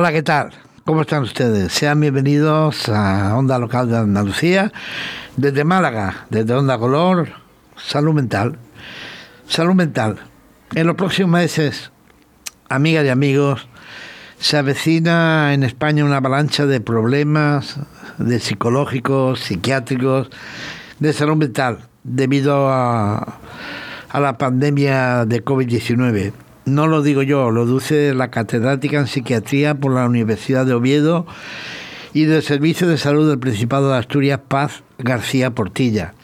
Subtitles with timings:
[0.00, 0.52] Hola, ¿qué tal?
[0.86, 1.74] ¿Cómo están ustedes?
[1.74, 4.72] Sean bienvenidos a Onda Local de Andalucía,
[5.36, 7.28] desde Málaga, desde Onda Color,
[7.76, 8.56] Salud Mental.
[9.46, 10.16] Salud Mental.
[10.74, 11.92] En los próximos meses,
[12.70, 13.68] amigas y amigos,
[14.38, 17.78] se avecina en España una avalancha de problemas
[18.16, 20.30] de psicológicos, psiquiátricos,
[20.98, 23.38] de salud mental, debido a,
[24.08, 26.32] a la pandemia de COVID-19
[26.64, 31.26] no lo digo yo, lo dice la catedrática en psiquiatría por la Universidad de Oviedo
[32.12, 36.14] y del Servicio de Salud del Principado de Asturias, Paz García Portilla,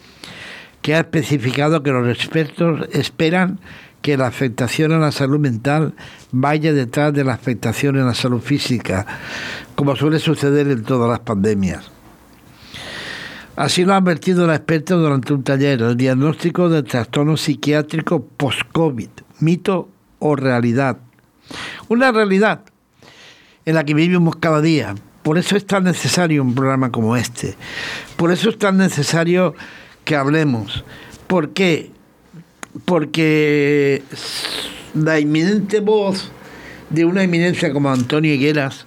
[0.81, 3.59] que ha especificado que los expertos esperan
[4.01, 5.93] que la afectación a la salud mental
[6.31, 9.05] vaya detrás de la afectación en la salud física,
[9.75, 11.91] como suele suceder en todas las pandemias.
[13.55, 19.09] Así lo ha advertido la experta durante un taller, el diagnóstico del trastorno psiquiátrico post-COVID,
[19.39, 20.97] mito o realidad.
[21.87, 22.61] Una realidad
[23.65, 24.95] en la que vivimos cada día.
[25.23, 27.55] Por eso es tan necesario un programa como este.
[28.15, 29.55] Por eso es tan necesario
[30.05, 30.85] que hablemos.
[31.27, 31.91] ¿Por qué?
[32.85, 34.03] Porque
[34.93, 36.31] la inminente voz
[36.89, 38.85] de una eminencia como Antonio Higueras,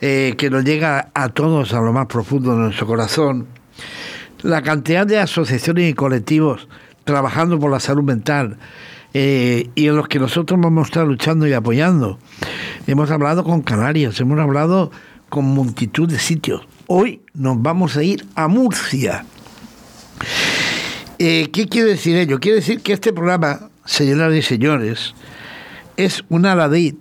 [0.00, 3.46] eh, que nos llega a todos a lo más profundo de nuestro corazón,
[4.42, 6.68] la cantidad de asociaciones y colectivos
[7.04, 8.58] trabajando por la salud mental,
[9.18, 12.18] eh, y en los que nosotros vamos a estar luchando y apoyando.
[12.86, 14.90] Hemos hablado con Canarias, hemos hablado
[15.30, 16.60] con multitud de sitios.
[16.86, 19.24] Hoy nos vamos a ir a Murcia.
[21.18, 22.38] Eh, ¿Qué quiere decir ello?
[22.40, 25.14] Quiere decir que este programa, señoras y señores,
[25.96, 26.96] es una aladid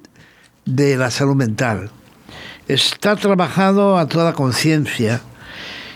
[0.63, 1.89] de la salud mental.
[2.69, 5.19] Está trabajado a toda conciencia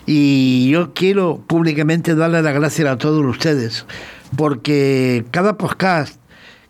[0.06, 3.86] y yo quiero públicamente darle las gracias a todos ustedes
[4.36, 6.20] porque cada podcast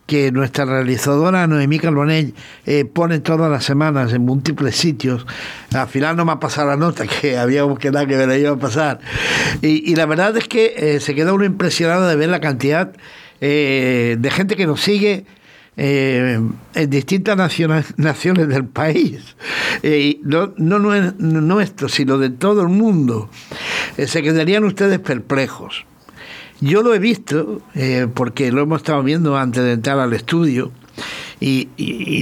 [0.09, 2.33] que nuestra realizadora Noemí Carbonell
[2.65, 5.27] eh, pone todas las semanas en múltiples sitios.
[5.71, 8.49] Al final no me ha pasado la nota que habíamos quedado que me la iba
[8.49, 8.99] a pasar.
[9.61, 12.91] Y, la verdad es que eh, se queda uno impresionado de ver la cantidad
[13.39, 15.25] eh, de gente que nos sigue.
[15.77, 19.35] en distintas naciones del país,
[20.23, 23.29] no, no, no es nuestro, sino de todo el mundo,
[23.95, 25.85] se quedarían ustedes perplejos.
[26.61, 30.71] Yo lo he visto, eh, porque lo hemos estado viendo antes de entrar al estudio,
[31.39, 31.69] y,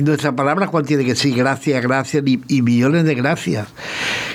[0.06, 3.68] nuestra palabra cuál tiene que decir gracias, gracias y, millones de gracias.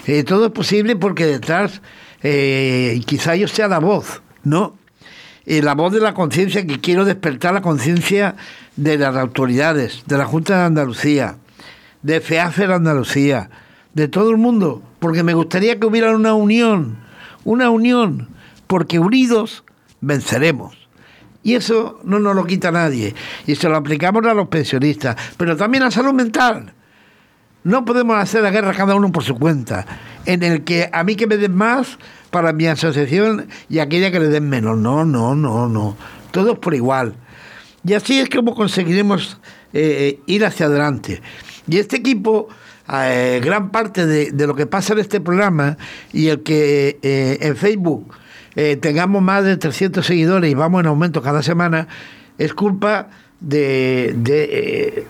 [0.08, 1.80] Eh, todo es posible porque detrás
[2.24, 4.76] eh, quizá yo sea la voz, ¿no?
[5.44, 8.36] la voz de la conciencia que quiero despertar la conciencia
[8.76, 11.36] de las autoridades, de la Junta de Andalucía,
[12.02, 13.50] de FEAFER Andalucía,
[13.94, 16.98] de todo el mundo, porque me gustaría que hubiera una unión,
[17.44, 18.28] una unión,
[18.66, 19.64] porque unidos
[20.02, 20.76] venceremos.
[21.42, 23.14] Y eso no nos lo quita nadie.
[23.46, 26.74] Y se lo aplicamos a los pensionistas, pero también a salud mental.
[27.64, 29.86] No podemos hacer la guerra cada uno por su cuenta,
[30.26, 31.98] en el que a mí que me den más
[32.30, 34.76] para mi asociación y aquella que le den menos.
[34.76, 35.96] No, no, no, no.
[36.32, 37.14] Todos por igual.
[37.84, 39.38] Y así es como conseguiremos
[39.72, 41.22] eh, ir hacia adelante.
[41.68, 42.48] Y este equipo,
[42.92, 45.76] eh, gran parte de, lo que pasa en este programa
[46.12, 48.12] y el que eh, en Facebook
[48.56, 51.88] eh, tengamos más de 300 seguidores y vamos en aumento cada semana,
[52.38, 53.08] es culpa
[53.40, 55.06] de, de,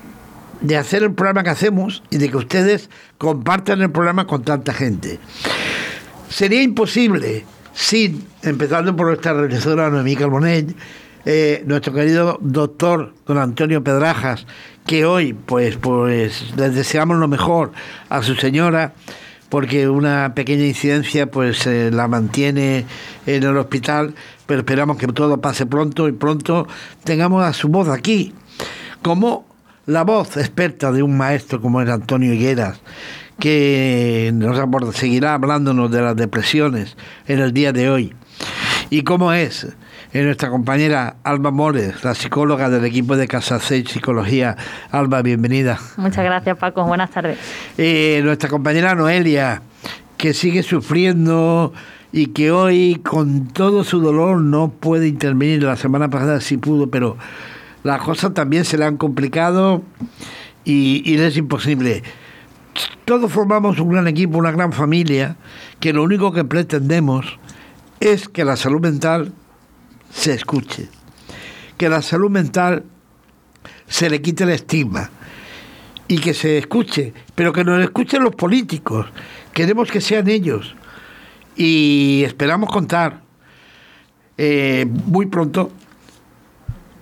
[0.61, 2.89] de, hacer el programa que hacemos y de que ustedes
[3.19, 5.19] compartan el programa con tanta gente.
[6.29, 10.75] Sería imposible sin, empezando por nuestra realizadora Noemí Carbonell,
[11.25, 14.47] eh, nuestro querido doctor don Antonio Pedrajas,
[14.87, 17.73] que hoy pues, pues les deseamos lo mejor
[18.09, 18.95] a su señora
[19.53, 22.87] porque una pequeña incidencia pues eh, la mantiene
[23.27, 24.15] en el hospital,
[24.47, 26.67] pero esperamos que todo pase pronto y pronto
[27.05, 28.33] tengamos a su voz aquí,
[29.03, 29.45] como
[29.85, 32.81] la voz experta de un maestro como es Antonio Higueras,
[33.39, 36.97] que nos seguirá hablándonos de las depresiones
[37.29, 38.15] en el día de hoy.
[38.89, 39.67] ¿Y cómo es?
[40.13, 44.57] Es nuestra compañera Alba Mores, la psicóloga del equipo de Casa 6 Psicología.
[44.91, 45.79] Alba, bienvenida.
[45.97, 46.85] Muchas gracias, Paco.
[46.85, 47.39] Buenas tardes.
[47.79, 49.63] Eh, nuestra compañera Noelia,
[50.19, 51.73] que sigue sufriendo
[52.13, 55.63] y que hoy, con todo su dolor, no puede intervenir.
[55.63, 57.17] La semana pasada sí pudo, pero
[57.83, 59.83] las cosas también se le han complicado
[60.63, 62.03] y, y es imposible.
[63.07, 65.37] Todos formamos un gran equipo, una gran familia,
[65.81, 67.39] que lo único que pretendemos
[67.99, 69.33] es que la salud mental
[70.13, 70.89] se escuche,
[71.77, 72.85] que la salud mental
[73.87, 75.11] se le quite el estigma
[76.09, 79.07] y que se escuche, pero que nos escuchen los políticos.
[79.53, 80.75] Queremos que sean ellos
[81.57, 83.23] y esperamos contar
[84.37, 85.71] eh, muy pronto,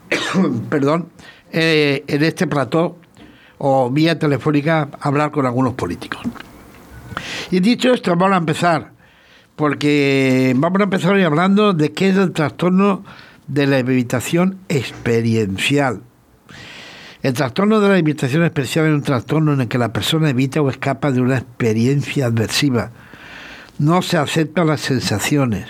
[0.68, 1.08] perdón,
[1.52, 2.98] eh, en este plató
[3.58, 6.22] o vía telefónica hablar con algunos políticos.
[7.50, 8.92] Y dicho esto, vamos a empezar,
[9.60, 13.04] porque vamos a empezar hoy hablando de qué es el trastorno
[13.46, 16.00] de la evitación experiencial.
[17.22, 20.62] El trastorno de la evitación experiencial es un trastorno en el que la persona evita
[20.62, 22.90] o escapa de una experiencia adversiva.
[23.78, 25.66] No se aceptan las sensaciones,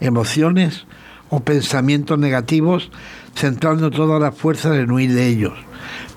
[0.00, 0.86] emociones
[1.28, 2.90] o pensamientos negativos,
[3.36, 5.54] centrando toda la fuerza en huir de ellos,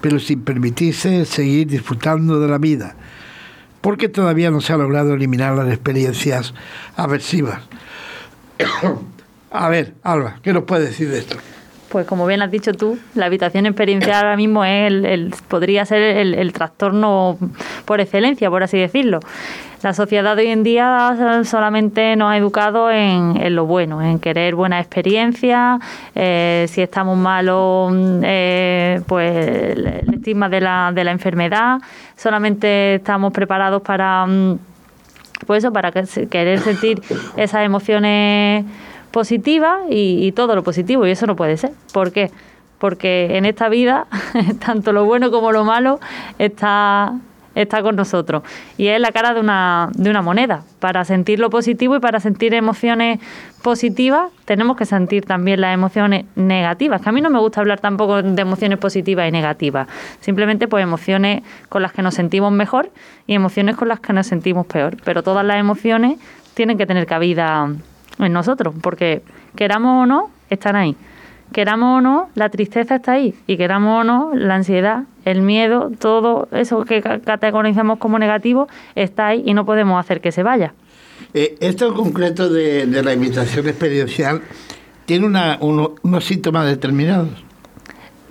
[0.02, 2.96] pero sin permitirse seguir disfrutando de la vida,
[3.84, 6.54] porque todavía no se ha logrado eliminar las experiencias
[6.96, 7.60] aversivas.
[9.52, 11.36] A ver, Alba, ¿qué nos puedes decir de esto?
[11.90, 16.02] Pues como bien has dicho tú, la habitación experiencial ahora mismo es el, podría ser
[16.02, 17.38] el, trastorno
[17.84, 19.20] por excelencia, por así decirlo.
[19.84, 24.56] La sociedad de hoy en día solamente nos ha educado en, lo bueno, en querer
[24.56, 25.78] buena experiencia,
[26.16, 27.94] eh, si estamos malos,
[28.24, 29.46] eh, pues
[29.76, 31.82] el estigma de la, de la enfermedad,
[32.16, 34.58] solamente estamos preparados para, mm,
[35.46, 37.02] pues eso, para querer sentir
[37.36, 38.64] esas emociones
[39.12, 41.72] positiva y, todo lo positivo, y eso no puede ser.
[41.92, 42.32] ¿Por qué?
[42.78, 44.08] Porque en esta vida,
[44.66, 46.00] tanto lo bueno como lo malo
[46.40, 47.16] está,
[47.56, 48.44] está con nosotros.
[48.78, 50.64] Y es la cara de una, de una moneda.
[50.80, 53.20] Para sentir lo positivo y para sentir emociones
[53.62, 57.02] positivas, tenemos que sentir también las emociones negativas.
[57.02, 59.88] Que a mí no me gusta hablar tampoco de emociones positivas y negativas.
[60.20, 62.92] Simplemente, pues emociones con las que nos sentimos mejor
[63.28, 64.98] y emociones con las que nos sentimos peor.
[65.04, 66.20] Pero todas las emociones
[66.54, 67.70] tienen que tener cabida
[68.20, 69.24] en nosotros, porque
[69.56, 70.96] queramos o no, están ahí.
[71.52, 73.36] Queramos o no, la tristeza está ahí.
[73.48, 79.28] Y queramos o no, la ansiedad, el miedo, todo eso que categorizamos como negativo está
[79.28, 80.74] ahí y no podemos hacer que se vaya.
[81.34, 84.42] Eh, esto en concreto de, la invitación experiencial
[85.06, 87.30] tiene una, unos síntomas determinados.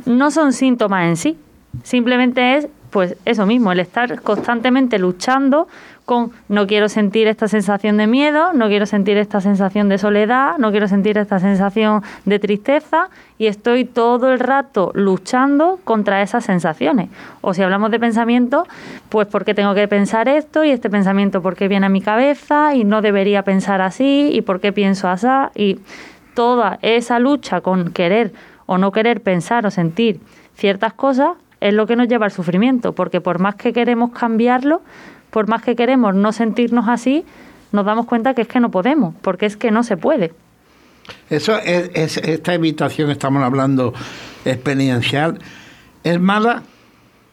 [0.05, 1.39] No son síntomas en sí,
[1.83, 5.67] simplemente es pues eso mismo, el estar constantemente luchando
[6.05, 10.59] con no quiero sentir esta sensación de miedo, no quiero sentir esta sensación de soledad,
[10.59, 13.09] no quiero sentir esta sensación de tristeza
[13.39, 17.09] y estoy todo el rato luchando contra esas sensaciones.
[17.41, 18.67] O si hablamos de pensamiento,
[19.09, 22.85] pues porque tengo que pensar esto y este pensamiento porque viene a mi cabeza y
[22.85, 25.79] no debería pensar así y por qué pienso así y
[26.35, 28.35] toda esa lucha con querer
[28.67, 30.21] o no querer pensar o sentir
[30.55, 34.83] ciertas cosas es lo que nos lleva al sufrimiento, porque por más que queremos cambiarlo,
[35.31, 37.25] por más que queremos no sentirnos así,
[37.71, 40.33] nos damos cuenta que es que no podemos, porque es que no se puede.
[41.31, 43.95] Eso es, esta evitación, estamos hablando
[44.45, 45.39] experiencial,
[46.03, 46.65] es mala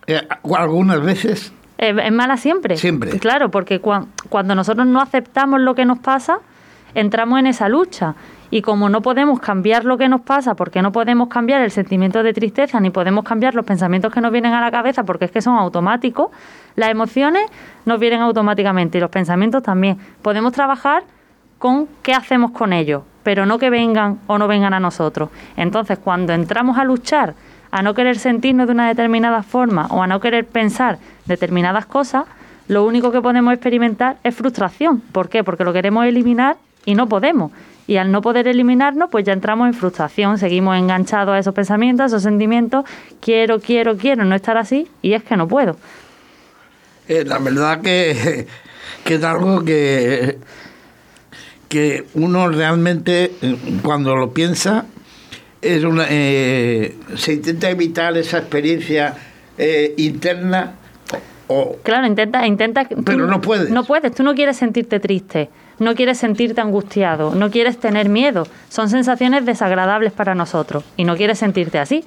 [0.06, 0.22] eh,
[0.56, 1.52] algunas veces.
[1.80, 2.78] Es, mala siempre.
[2.78, 3.18] Siempre.
[3.20, 6.40] Claro, porque cuando nosotros no aceptamos lo que nos pasa,
[6.94, 8.16] entramos en esa lucha
[8.52, 12.24] y como no podemos cambiar lo que nos pasa, porque no podemos cambiar el sentimiento
[12.24, 15.32] de tristeza, ni podemos cambiar los pensamientos que nos vienen a la cabeza, porque es
[15.32, 16.30] que son automáticos,
[16.76, 17.44] las emociones
[17.86, 19.98] nos vienen automáticamente y los pensamientos también.
[20.22, 21.04] Podemos trabajar
[21.60, 25.30] con qué hacemos con ellos, pero no que vengan o no vengan a nosotros.
[25.56, 27.36] Entonces, cuando entramos a luchar,
[27.72, 32.26] a no querer sentirnos de una determinada forma o a no querer pensar determinadas cosas,
[32.68, 35.02] lo único que podemos experimentar es frustración.
[35.02, 35.44] ¿Por qué?
[35.44, 37.52] Porque lo queremos eliminar y no podemos.
[37.90, 42.04] Y al no poder eliminarnos, pues ya entramos en frustración, seguimos enganchados a esos pensamientos,
[42.04, 42.86] a esos sentimientos,
[43.20, 45.76] quiero, quiero, quiero no estar así, y es que no puedo.
[47.08, 48.46] Eh, la verdad que,
[49.04, 50.38] que es algo que,
[51.68, 53.32] que uno realmente,
[53.82, 54.86] cuando lo piensa,
[55.60, 59.16] es una, eh, se intenta evitar esa experiencia
[59.58, 60.74] eh, interna.
[61.48, 62.88] O, claro, intenta, intenta.
[63.04, 63.72] Pero no puedes.
[63.72, 65.50] No puedes, tú no quieres sentirte triste
[65.80, 68.46] no quieres sentirte angustiado, no quieres tener miedo.
[68.70, 72.04] Son sensaciones desagradables para nosotros y no quieres sentirte así.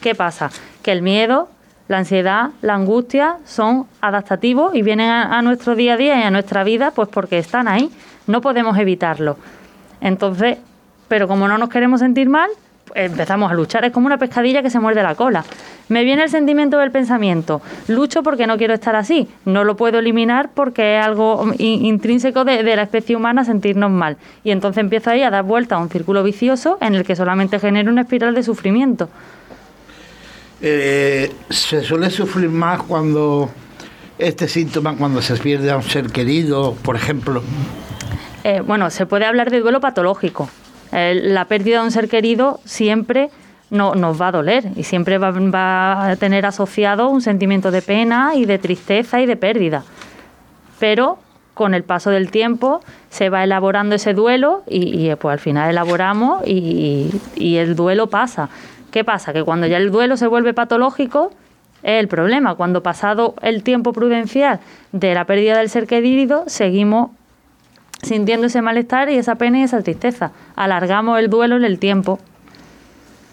[0.00, 0.50] ¿Qué pasa?
[0.82, 1.48] Que el miedo,
[1.88, 6.30] la ansiedad, la angustia son adaptativos y vienen a, nuestro día a día y a
[6.30, 7.90] nuestra vida pues porque están ahí.
[8.26, 9.36] No podemos evitarlo.
[10.00, 10.58] Entonces,
[11.08, 12.50] pero como no nos queremos sentir mal,
[12.94, 13.84] empezamos a luchar.
[13.84, 15.44] Es como una pescadilla que se muerde la cola.
[15.88, 17.62] Me viene el sentimiento del pensamiento.
[17.88, 19.28] Lucho porque no quiero estar así.
[19.44, 24.16] No lo puedo eliminar porque es algo intrínseco de, la especie humana sentirnos mal.
[24.44, 27.58] Y entonces empiezo ahí a dar vuelta a un círculo vicioso en el que solamente
[27.58, 29.08] genera una espiral de sufrimiento.
[30.60, 33.50] Eh, se suele sufrir más cuando
[34.18, 37.42] este síntoma, cuando se pierde a un ser querido, por ejemplo.
[38.42, 40.48] Eh, bueno, se puede hablar de duelo patológico
[40.92, 43.30] la pérdida de un ser querido siempre
[43.70, 48.34] no, nos va a doler y siempre va, a tener asociado un sentimiento de pena
[48.34, 49.84] y de tristeza y de pérdida.
[50.78, 51.18] Pero
[51.54, 56.42] con el paso del tiempo se va elaborando ese duelo y, pues al final elaboramos
[56.46, 58.48] y, el duelo pasa.
[58.90, 59.32] ¿Qué pasa?
[59.32, 61.32] Que cuando ya el duelo se vuelve patológico,
[61.82, 62.54] es el problema.
[62.54, 64.60] Cuando pasado el tiempo prudencial
[64.92, 67.10] de la pérdida del ser querido, seguimos
[68.02, 70.32] sintiendo ese malestar y esa pena y esa tristeza.
[70.54, 72.18] Alargamos el duelo en el tiempo.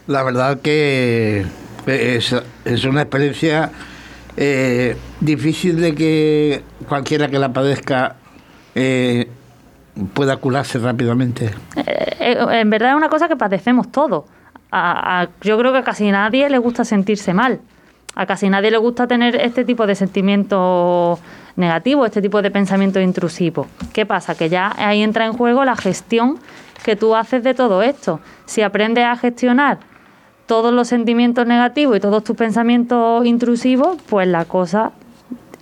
[0.07, 1.45] La verdad que
[1.85, 3.71] es, es una experiencia
[4.35, 8.15] eh, difícil de que cualquiera que la padezca
[8.73, 9.29] eh,
[10.13, 11.51] pueda curarse rápidamente.
[11.75, 14.25] Eh, en verdad es una cosa que padecemos todos.
[15.41, 17.59] yo creo que a casi nadie le gusta sentirse mal.
[18.15, 21.19] A casi nadie le gusta tener este tipo de sentimientos
[21.55, 23.67] negativos, este tipo de pensamientos intrusivos.
[23.93, 24.35] ¿Qué pasa?
[24.35, 26.39] Que ya ahí entra en juego la gestión
[26.83, 28.19] que tú haces de todo esto.
[28.45, 29.79] Si aprendes a gestionar
[30.45, 34.91] todos los sentimientos negativos y todos tus pensamientos intrusivos, pues la cosa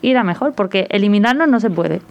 [0.01, 2.01] irá mejor, porque eliminarlos no se puede.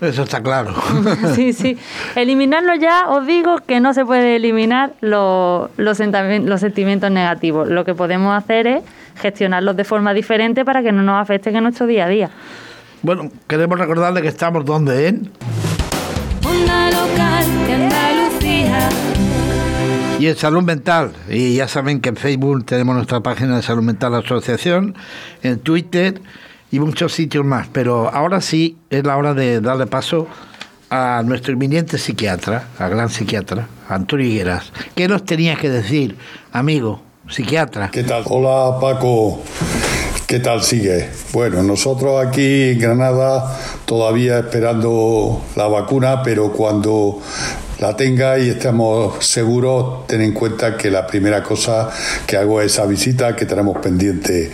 [0.00, 0.74] Eso está claro.
[1.34, 1.76] sí, sí.
[2.14, 7.68] Eliminarlos ya, os digo que no se puede eliminar los, los, sentimientos negativos.
[7.68, 8.84] Lo que podemos hacer es
[9.16, 12.30] gestionarlos de forma diferente para que no nos afecten en nuestro día a día.
[13.02, 15.30] Bueno, queremos recordarle que estamos donde en...
[16.42, 18.88] local Andalucía
[20.18, 21.12] y en salud mental.
[21.28, 24.96] Y ya saben que en Facebook tenemos nuestra página de salud mental asociación,
[25.42, 26.20] en Twitter
[26.72, 27.68] y muchos sitios más.
[27.72, 30.26] Pero ahora sí es la hora de darle paso
[30.90, 34.72] a nuestro inminente psiquiatra, al gran psiquiatra, Antonio Higueras.
[34.96, 36.16] ¿Qué nos tenías que decir,
[36.50, 37.90] amigo, psiquiatra?
[37.90, 38.24] ¿Qué tal?
[38.26, 39.42] Hola, Paco.
[40.28, 41.08] ¿Qué tal sigue?
[41.32, 47.18] Bueno, nosotros aquí en Granada todavía esperando la vacuna, pero cuando
[47.78, 51.88] la tenga y estemos seguros, ten en cuenta que la primera cosa
[52.26, 54.52] que hago es esa visita que tenemos pendiente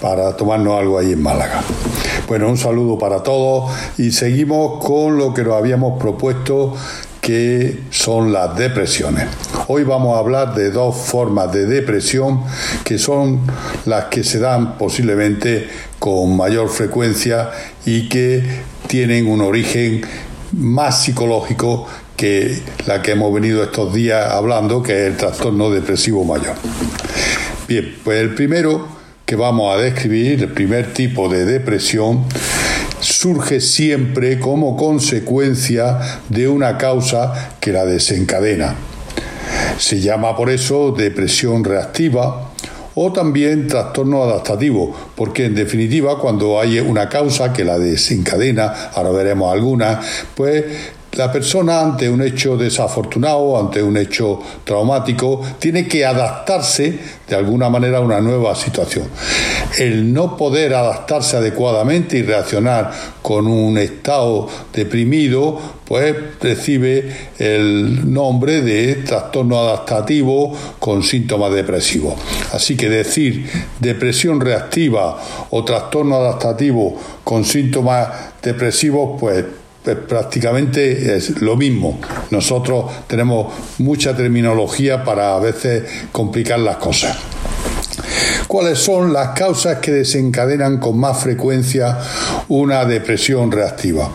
[0.00, 1.64] para tomarnos algo ahí en Málaga.
[2.28, 6.76] Bueno, un saludo para todos y seguimos con lo que nos habíamos propuesto
[7.28, 9.26] que son las depresiones.
[9.66, 12.40] Hoy vamos a hablar de dos formas de depresión
[12.84, 13.42] que son
[13.84, 15.68] las que se dan posiblemente
[15.98, 17.50] con mayor frecuencia
[17.84, 18.42] y que
[18.86, 20.00] tienen un origen
[20.52, 26.24] más psicológico que la que hemos venido estos días hablando, que es el trastorno depresivo
[26.24, 26.54] mayor.
[27.68, 28.88] Bien, pues el primero
[29.26, 32.24] que vamos a describir, el primer tipo de depresión,
[33.00, 38.76] surge siempre como consecuencia de una causa que la desencadena.
[39.78, 42.50] Se llama por eso depresión reactiva
[42.94, 49.10] o también trastorno adaptativo, porque en definitiva cuando hay una causa que la desencadena, ahora
[49.10, 50.64] veremos algunas, pues
[51.18, 56.96] la persona ante un hecho desafortunado, ante un hecho traumático, tiene que adaptarse
[57.28, 59.08] de alguna manera a una nueva situación.
[59.78, 68.62] El no poder adaptarse adecuadamente y reaccionar con un estado deprimido, pues recibe el nombre
[68.62, 72.14] de trastorno adaptativo con síntomas depresivos.
[72.52, 73.44] Así que decir
[73.80, 75.18] depresión reactiva
[75.50, 78.08] o trastorno adaptativo con síntomas
[78.40, 79.44] depresivos, pues
[79.96, 82.00] prácticamente es lo mismo.
[82.30, 87.16] Nosotros tenemos mucha terminología para a veces complicar las cosas.
[88.48, 91.98] ¿Cuáles son las causas que desencadenan con más frecuencia
[92.48, 94.10] una depresión reactiva?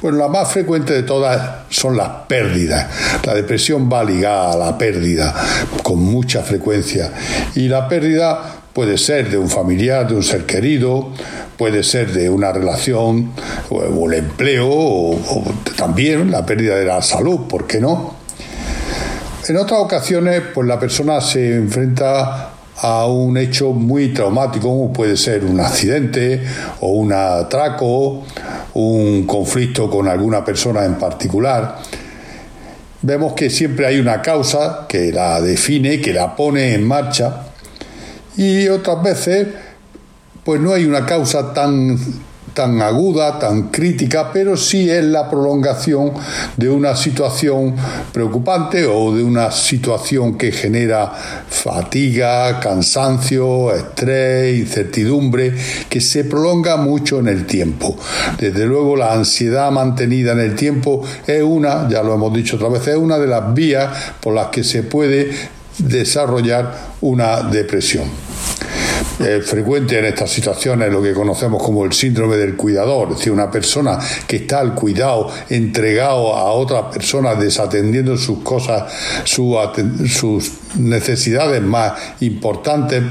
[0.00, 2.86] Pues la más frecuente de todas son las pérdidas.
[3.24, 5.34] La depresión va ligada a la pérdida
[5.82, 7.10] con mucha frecuencia.
[7.54, 11.08] Y la pérdida puede ser de un familiar, de un ser querido,
[11.56, 13.32] puede ser de una relación
[13.70, 15.18] o, el empleo o,
[15.76, 18.14] también la pérdida de la salud, ¿por qué no?
[19.48, 25.44] En otras ocasiones, pues la persona se enfrenta a un hecho muy traumático, puede ser
[25.44, 26.42] un accidente
[26.80, 28.22] o un atraco,
[28.74, 31.78] un conflicto con alguna persona en particular.
[33.02, 37.47] Vemos que siempre hay una causa que la define, que la pone en marcha,
[38.38, 39.48] y otras veces
[40.44, 41.98] pues no hay una causa tan
[42.58, 46.10] tan aguda, tan crítica, pero sí es la prolongación
[46.56, 47.76] de una situación
[48.12, 51.12] preocupante o de una situación que genera
[51.48, 55.54] fatiga, cansancio, estrés, incertidumbre,
[55.88, 57.96] que se prolonga mucho en el tiempo.
[58.40, 62.70] Desde luego la ansiedad mantenida en el tiempo es una, ya lo hemos dicho otra
[62.70, 63.88] vez, es una de las vías
[64.20, 65.30] por las que se puede
[65.78, 68.27] desarrollar una depresión.
[69.18, 73.32] Es frecuente en estas situaciones lo que conocemos como el síndrome del cuidador, es decir,
[73.32, 73.98] una persona
[74.28, 78.92] que está al cuidado, entregado a otras personas, desatendiendo sus cosas,
[79.24, 83.02] sus necesidades más importantes,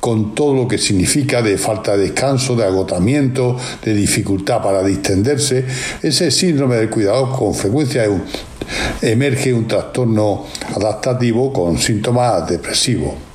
[0.00, 5.66] con todo lo que significa de falta de descanso, de agotamiento, de dificultad para distenderse.
[6.02, 8.04] Ese síndrome del cuidador con frecuencia
[9.02, 13.29] emerge un trastorno adaptativo con síntomas depresivos.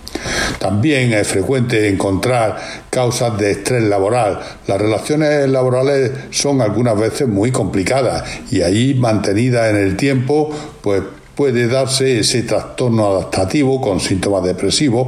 [0.59, 2.57] También es frecuente encontrar
[2.89, 4.39] causas de estrés laboral.
[4.67, 10.49] Las relaciones laborales son algunas veces muy complicadas y ahí mantenidas en el tiempo,
[10.81, 11.03] pues
[11.35, 15.07] puede darse ese trastorno adaptativo con síntomas depresivos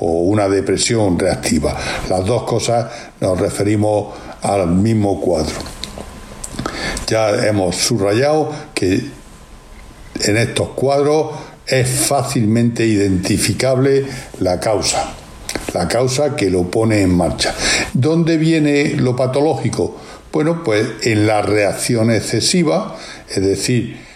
[0.00, 1.76] o una depresión reactiva.
[2.08, 2.86] Las dos cosas
[3.20, 5.54] nos referimos al mismo cuadro.
[7.06, 9.02] Ya hemos subrayado que
[10.20, 11.30] en estos cuadros
[11.68, 14.06] es fácilmente identificable
[14.40, 15.12] la causa,
[15.74, 17.54] la causa que lo pone en marcha.
[17.92, 19.96] ¿Dónde viene lo patológico?
[20.32, 22.96] Bueno, pues en la reacción excesiva,
[23.28, 24.07] es decir,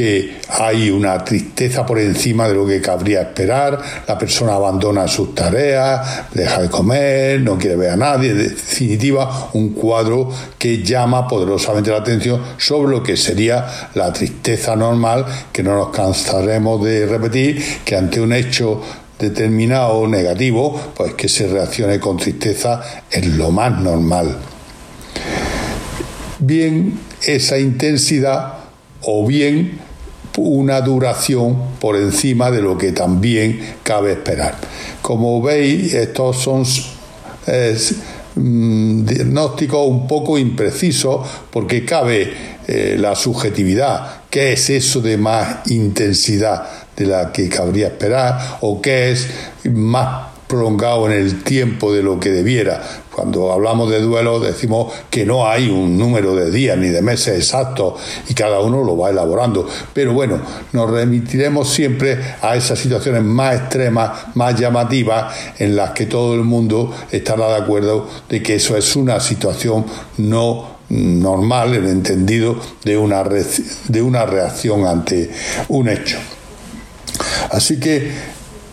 [0.00, 3.78] que hay una tristeza por encima de lo que cabría esperar,
[4.08, 9.50] la persona abandona sus tareas, deja de comer, no quiere ver a nadie, en definitiva,
[9.52, 15.62] un cuadro que llama poderosamente la atención sobre lo que sería la tristeza normal, que
[15.62, 18.80] no nos cansaremos de repetir, que ante un hecho
[19.18, 22.80] determinado negativo, pues que se reaccione con tristeza
[23.10, 24.34] es lo más normal.
[26.38, 28.54] Bien, esa intensidad
[29.02, 29.89] o bien
[30.36, 34.56] una duración por encima de lo que también cabe esperar.
[35.02, 36.64] Como veis, estos son
[38.36, 42.32] mm, diagnósticos un poco imprecisos porque cabe
[42.66, 44.22] eh, la subjetividad.
[44.30, 48.58] ¿Qué es eso de más intensidad de la que cabría esperar?
[48.60, 49.28] ¿O qué es
[49.64, 52.82] más prolongado en el tiempo de lo que debiera.
[53.20, 57.36] Cuando hablamos de duelo decimos que no hay un número de días ni de meses
[57.36, 58.00] exactos
[58.30, 59.68] y cada uno lo va elaborando.
[59.92, 60.40] Pero bueno,
[60.72, 66.44] nos remitiremos siempre a esas situaciones más extremas, más llamativas, en las que todo el
[66.44, 69.84] mundo estará de acuerdo de que eso es una situación
[70.16, 75.30] no normal el entendido de una, de una reacción ante
[75.68, 76.16] un hecho.
[77.50, 78.12] Así que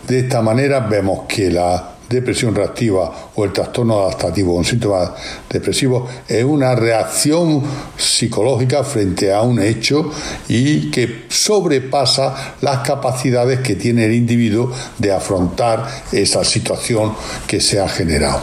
[0.06, 5.10] de esta manera vemos que la depresión reactiva o el trastorno adaptativo con síntomas
[5.48, 7.62] depresivos es una reacción
[7.96, 10.10] psicológica frente a un hecho
[10.48, 17.14] y que sobrepasa las capacidades que tiene el individuo de afrontar esa situación
[17.46, 18.40] que se ha generado.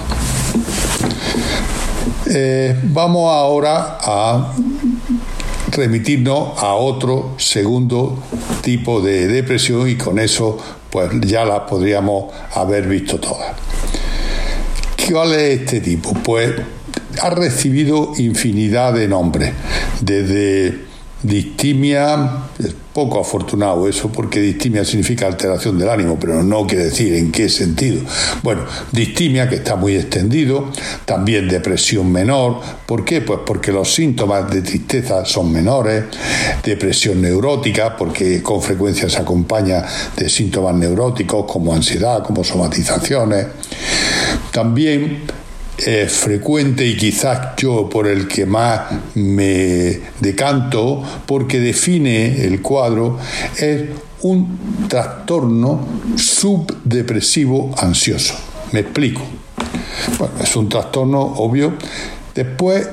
[2.27, 4.53] Eh, vamos ahora a
[5.71, 8.17] remitirnos a otro segundo
[8.61, 10.57] tipo de depresión y con eso
[10.95, 13.53] pues ya las podríamos haber visto todas.
[15.11, 16.13] ¿Cuál es este tipo?
[16.13, 16.53] Pues
[17.21, 19.51] ha recibido infinidad de nombres,
[19.99, 20.85] desde
[21.21, 22.43] distimia,
[22.95, 27.49] poco afortunado eso, porque distimia significa alteración del ánimo, pero no quiere decir en qué
[27.49, 28.01] sentido.
[28.41, 28.61] Bueno,
[28.93, 30.71] distimia, que está muy extendido,
[31.03, 32.61] también depresión menor.
[32.85, 33.19] ¿Por qué?
[33.19, 36.05] Pues porque los síntomas de tristeza son menores,
[36.63, 39.83] depresión neurótica, porque con frecuencia se acompaña
[40.15, 43.47] de síntomas neuróticos como ansiedad, como somatizaciones.
[44.53, 45.23] También
[45.77, 48.81] es frecuente y quizás yo por el que más
[49.15, 53.19] me decanto, porque define el cuadro,
[53.57, 53.83] es
[54.21, 55.85] un trastorno
[56.15, 58.35] subdepresivo ansioso.
[58.71, 59.21] Me explico.
[60.17, 61.73] Bueno, es un trastorno obvio.
[62.33, 62.87] Después,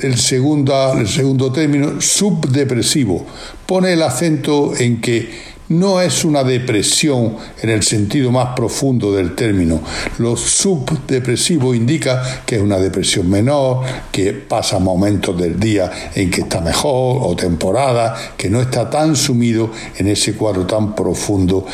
[0.00, 3.26] el el segundo término, subdepresivo,
[3.66, 9.34] pone el acento en que no es una depresión en el sentido más profundo del
[9.34, 9.80] término.
[10.18, 13.80] Lo subdepresivo indica que es una depresión menor,
[14.10, 19.16] que pasa momentos del día en que está mejor o temporada, que no está tan
[19.16, 21.66] sumido en ese cuadro tan profundo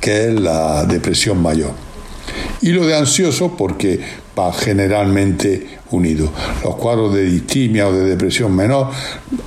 [0.00, 1.72] que es la depresión mayor.
[2.60, 4.00] Y lo de ansioso porque
[4.38, 6.30] va generalmente unido.
[6.62, 8.90] Los cuadros de distimia o de depresión menor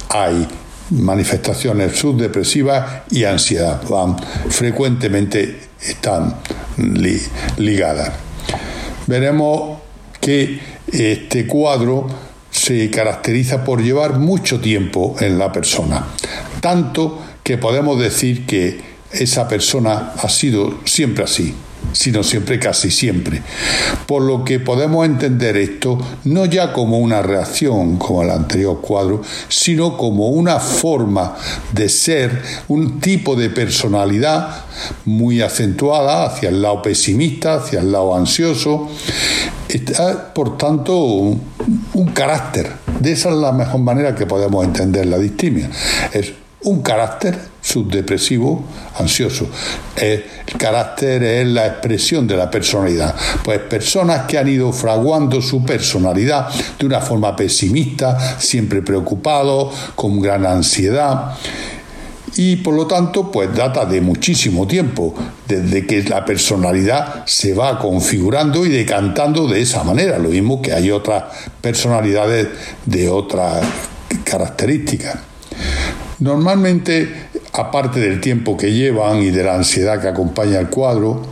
[0.10, 0.48] hay
[0.92, 3.82] manifestaciones subdepresivas y ansiedad.
[3.90, 4.18] Van,
[4.50, 6.36] frecuentemente están
[7.58, 8.12] ligadas.
[9.08, 9.80] Veremos
[10.20, 10.60] que
[10.92, 12.08] este cuadro
[12.52, 16.06] se caracteriza por llevar mucho tiempo en la persona,
[16.60, 18.80] tanto que podemos decir que
[19.12, 21.56] esa persona ha sido siempre así
[21.92, 23.42] sino siempre casi siempre.
[24.06, 29.22] Por lo que podemos entender esto no ya como una reacción, como el anterior cuadro,
[29.50, 31.36] sino como una forma
[31.74, 34.66] de ser, un tipo de personalidad
[35.06, 38.90] muy acentuada hacia el lado pesimista, hacia el lado ansioso.
[39.68, 42.72] Está, por tanto, un, carácter.
[43.00, 45.70] De esa es la mejor manera que podemos entender la distimia.
[46.64, 48.64] Un carácter subdepresivo,
[48.98, 49.48] ansioso.
[49.96, 50.26] El
[50.58, 53.16] carácter es la expresión de la personalidad.
[53.44, 60.20] Pues personas que han ido fraguando su personalidad de una forma pesimista, siempre preocupados, con
[60.22, 61.36] gran ansiedad.
[62.34, 65.14] y por lo tanto pues data de muchísimo tiempo,
[65.50, 70.72] desde que la personalidad se va configurando y decantando de esa manera, lo mismo que
[70.72, 71.26] hay otras
[71.60, 72.48] personalidades
[72.86, 73.66] de otras
[74.24, 75.31] características.
[76.22, 81.24] Normalmente, aparte del tiempo que llevan y de la ansiedad que acompaña el cuadro,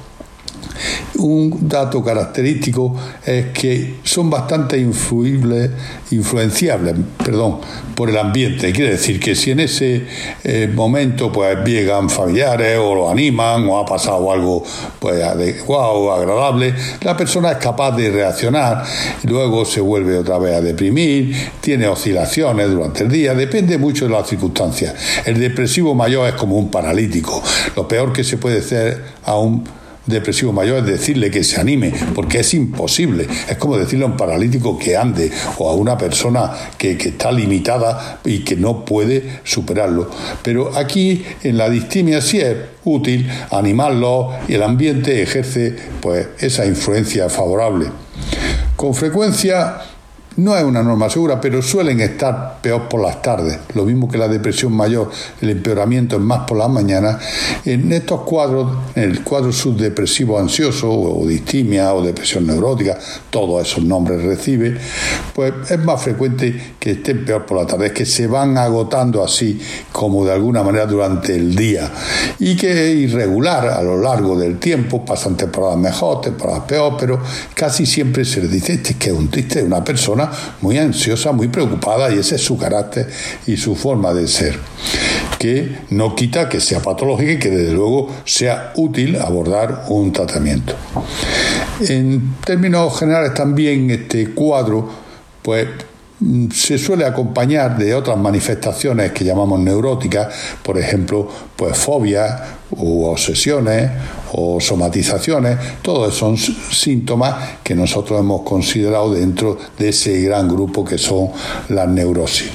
[1.19, 2.95] un dato característico
[3.25, 5.71] es que son bastante influibles,
[6.11, 7.59] influenciables perdón,
[7.95, 8.71] por el ambiente.
[8.71, 10.05] Quiere decir que si en ese
[10.43, 14.63] eh, momento pues llegan familiares o lo animan o ha pasado algo
[14.99, 18.83] pues adecuado agradable, la persona es capaz de reaccionar,
[19.23, 24.11] luego se vuelve otra vez a deprimir, tiene oscilaciones durante el día, depende mucho de
[24.11, 24.95] las circunstancias.
[25.25, 27.41] El depresivo mayor es como un paralítico.
[27.75, 29.63] Lo peor que se puede hacer a un
[30.09, 33.27] depresivo mayor es decirle que se anime, porque es imposible.
[33.47, 38.19] Es como decirle a un paralítico que ande o a una persona que, está limitada
[38.25, 40.09] y que no puede superarlo.
[40.43, 46.65] Pero aquí en la distimia sí es útil animarlo y el ambiente ejerce pues esa
[46.65, 47.87] influencia favorable.
[48.75, 49.77] Con frecuencia
[50.39, 53.59] no es una norma segura, pero suelen estar peor por las tardes.
[53.73, 55.09] Lo mismo que la depresión mayor,
[55.41, 57.21] el empeoramiento es más por las mañanas.
[57.65, 62.97] En estos cuadros, en el cuadro subdepresivo ansioso o distimia o depresión neurótica,
[63.29, 64.77] todos esos nombres recibe,
[65.33, 69.23] pues es más frecuente que estén peor por la tarde, es que se van agotando
[69.23, 69.59] así
[69.91, 71.91] como de alguna manera durante el día
[72.39, 77.19] y que es irregular a lo largo del tiempo, pasan temporadas mejor, temporadas peor, pero
[77.53, 80.28] casi siempre se les dice este que es un triste, una persona
[80.61, 83.09] muy ansiosa, muy preocupada y ese es su carácter
[83.47, 84.57] y su forma de ser,
[85.37, 90.73] que no quita que sea patológica y que desde luego sea útil abordar un tratamiento.
[91.87, 94.89] En términos generales también este cuadro
[95.41, 95.67] pues
[96.53, 100.27] se suele acompañar de otras manifestaciones que llamamos neuróticas,
[100.63, 103.91] por ejemplo, pues fobias u obsesiones
[104.33, 110.97] o somatizaciones, todos son síntomas que nosotros hemos considerado dentro de ese gran grupo que
[110.97, 111.29] son
[111.69, 112.49] las neurosis.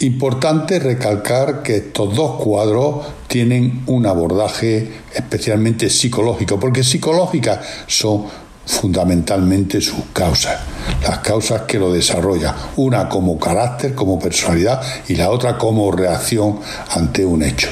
[0.00, 8.24] Importante recalcar que estos dos cuadros tienen un abordaje especialmente psicológico, porque psicológicas son
[8.66, 10.60] fundamentalmente sus causas,
[11.02, 16.60] las causas que lo desarrollan, una como carácter, como personalidad y la otra como reacción
[16.90, 17.68] ante un hecho.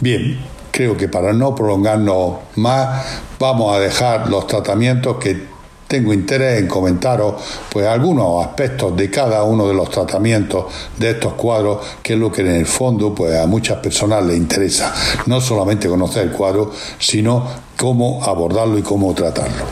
[0.00, 0.38] Bien,
[0.70, 3.04] creo que para no prolongarnos más,
[3.38, 5.53] vamos a dejar los tratamientos que
[5.86, 7.34] tengo interés en comentaros
[7.70, 10.66] pues algunos aspectos de cada uno de los tratamientos
[10.96, 14.36] de estos cuadros, que es lo que en el fondo pues a muchas personas les
[14.36, 14.94] interesa,
[15.26, 19.64] no solamente conocer el cuadro, sino cómo abordarlo y cómo tratarlo.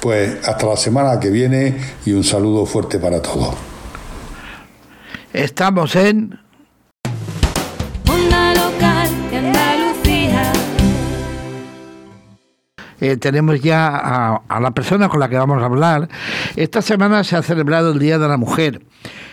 [0.00, 1.76] Pues hasta la semana que viene
[2.06, 3.54] y un saludo fuerte para todos.
[5.32, 6.38] Estamos en
[13.00, 16.08] Eh, tenemos ya a, la persona con la que vamos a hablar.
[16.56, 18.82] Esta semana se ha celebrado el Día de la Mujer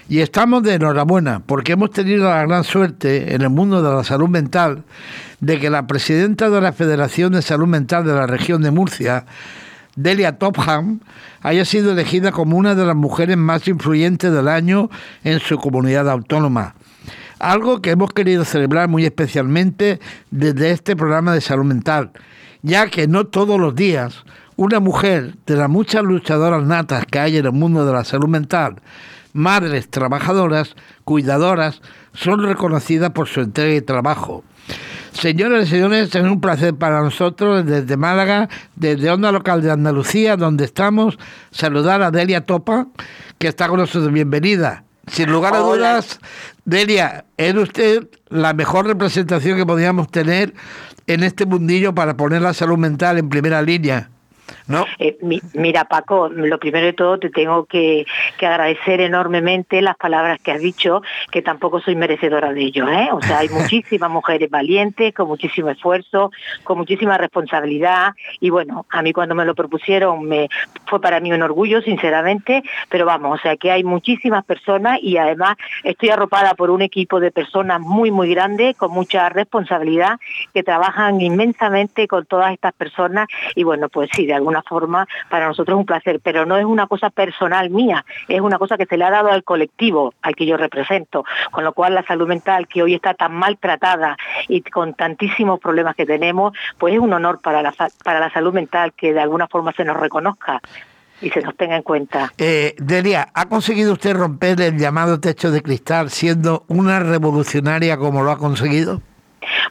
[0.07, 4.03] y estamos de enhorabuena porque hemos tenido la gran suerte en el mundo de la
[4.03, 4.83] salud mental
[5.41, 9.25] de que la presidenta de la Federación de Salud Mental de la región de Murcia,
[9.97, 11.01] Delia Topham,
[11.41, 14.89] haya sido elegida como una de las mujeres más influyentes del año
[15.23, 16.75] en su comunidad autónoma
[17.39, 19.99] algo que hemos querido celebrar muy especialmente
[20.31, 22.11] desde este programa de salud mental
[22.67, 24.25] ya que no todos los días
[24.57, 28.27] una mujer de las muchas luchadoras natas que hay en el mundo de la salud
[28.27, 28.81] mental,
[29.33, 31.81] madres trabajadoras, cuidadoras,
[32.13, 34.43] son reconocidas por su entrega y trabajo.
[35.13, 40.35] Señoras y señores, es un placer para nosotros desde Málaga, desde Onda Local de Andalucía,
[40.35, 41.17] donde estamos,
[41.51, 42.87] saludar a Delia Topa,
[43.37, 44.11] que está con nosotros.
[44.11, 44.86] Bienvenida.
[45.11, 46.19] Sin lugar a dudas,
[46.65, 50.53] Delia, es usted la mejor representación que podíamos tener
[51.07, 54.09] en este mundillo para poner la salud mental en primera línea.
[54.67, 54.85] ¿No?
[54.99, 55.17] Eh,
[55.53, 58.05] mira, Paco, lo primero de todo te tengo que,
[58.37, 61.01] agradecer enormemente las palabras que has dicho,
[61.31, 62.87] que tampoco soy merecedora de ello.
[62.87, 63.09] ¿eh?
[63.11, 66.31] O sea, hay muchísimas mujeres valientes, con muchísimo esfuerzo,
[66.63, 68.13] con muchísima responsabilidad.
[68.39, 70.47] Y bueno, a mí cuando me lo propusieron me
[70.85, 75.17] fue para mí un orgullo, sinceramente, pero vamos, o sea, que hay muchísimas personas y
[75.17, 80.19] además estoy arropada por un equipo de personas muy, muy grande, con mucha responsabilidad,
[80.53, 83.27] que trabajan inmensamente con todas estas personas.
[83.55, 86.65] Y bueno, pues sí, de alguna forma para nosotros es un placer, pero no es
[86.65, 90.35] una cosa personal mía, es una cosa que se le ha dado al colectivo al
[90.35, 94.17] que yo represento, con lo cual la salud mental que hoy está tan maltratada
[94.47, 98.53] y con tantísimos problemas que tenemos, pues es un honor para la, para la salud
[98.53, 100.61] mental que de alguna forma se nos reconozca.
[101.19, 102.31] y se nos tenga en cuenta.
[102.37, 108.21] Eh, Delia, ¿ha conseguido usted romper el llamado techo de cristal siendo una revolucionaria como
[108.21, 109.01] lo ha conseguido?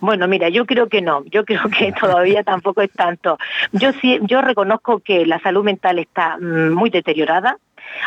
[0.00, 3.38] Bueno, mira, yo creo que no, yo creo que todavía tampoco es tanto.
[3.72, 7.58] Yo sí, yo reconozco que la salud mental está mm, muy deteriorada,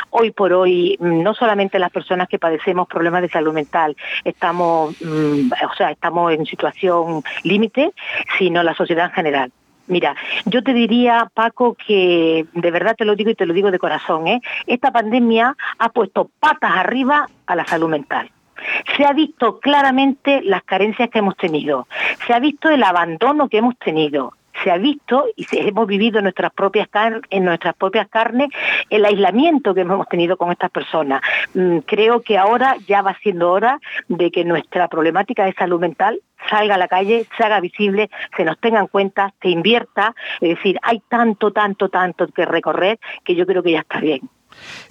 [0.09, 4.95] hoy por hoy mm, no solamente las personas que padecemos problemas de salud mental estamos
[5.01, 7.93] mm, o sea estamos en situación límite
[8.37, 9.51] sino la sociedad en general
[9.89, 13.71] Mira, yo te diría, Paco, que de verdad te lo digo y te lo digo
[13.71, 14.39] de corazón, ¿eh?
[14.67, 18.29] esta pandemia ha puesto patas arriba a la salud mental.
[18.95, 21.87] Se ha visto claramente las carencias que hemos tenido,
[22.25, 26.23] se ha visto el abandono que hemos tenido, se ha visto y hemos vivido en
[26.23, 28.49] nuestras propias carnes
[28.89, 31.21] el aislamiento que hemos tenido con estas personas.
[31.53, 36.19] Mm, creo que ahora ya va siendo hora de que nuestra problemática de salud mental
[36.49, 40.49] salga a la calle, se haga visible, se nos tenga en cuenta, se invierta, es
[40.55, 44.21] decir, hay tanto, tanto, tanto que recorrer que yo creo que ya está bien.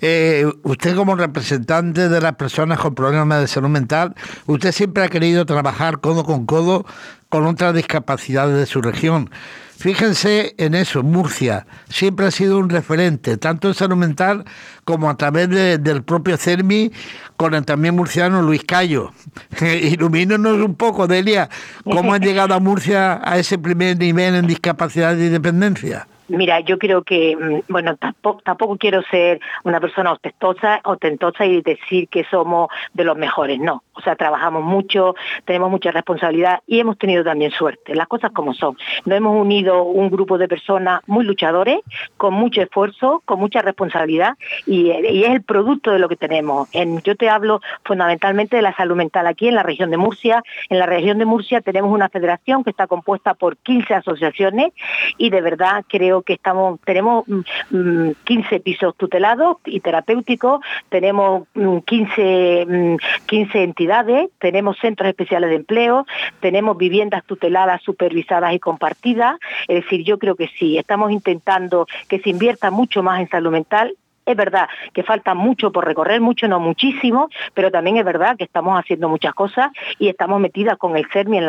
[0.00, 4.14] Eh, usted como representante de las personas con problemas de salud mental,
[4.46, 6.84] usted siempre ha querido trabajar codo con codo
[7.28, 9.30] con otras discapacidades de su región.
[9.78, 14.44] Fíjense en eso, Murcia siempre ha sido un referente, tanto en salud mental
[14.84, 16.90] como a través del propio CERMI,
[17.36, 19.12] con el también murciano Luis Cayo.
[19.60, 21.48] Ilumínenos un poco, Delia,
[21.84, 26.08] cómo han llegado a Murcia a ese primer nivel en discapacidad y dependencia.
[26.28, 32.08] Mira, yo creo que, mm, bueno, tampoco, quiero ser una persona ostentosa, ostentosa y decir
[32.08, 33.82] que somos de los mejores, no.
[33.94, 35.14] O sea, trabajamos mucho,
[35.44, 38.76] tenemos mucha responsabilidad y hemos tenido también suerte, las cosas como son.
[39.06, 41.80] Nos hemos unido un grupo de personas muy luchadores,
[42.16, 44.34] con mucho esfuerzo, con mucha responsabilidad
[44.66, 46.68] y, es el producto de lo que tenemos.
[46.72, 50.42] En, yo te hablo fundamentalmente de la salud mental aquí en la región de Murcia.
[50.68, 54.72] En la región de Murcia tenemos una federación que está compuesta por 15 asociaciones
[55.16, 61.46] y de verdad creo que estamos, tenemos 15 mm, mm, pisos tutelados y terapéuticos, tenemos
[61.54, 66.06] 15, mm, 15 entidades, tenemos centros especiales de empleo,
[66.40, 69.36] tenemos viviendas tuteladas, supervisadas y compartidas.
[69.66, 73.52] Es decir, yo creo que sí, estamos intentando que se invierta mucho más en salud
[73.52, 73.94] mental
[74.28, 78.44] es verdad que falta mucho por recorrer, mucho no muchísimo, pero también es verdad que
[78.44, 81.46] estamos haciendo muchas cosas y estamos metidas con el CERMI en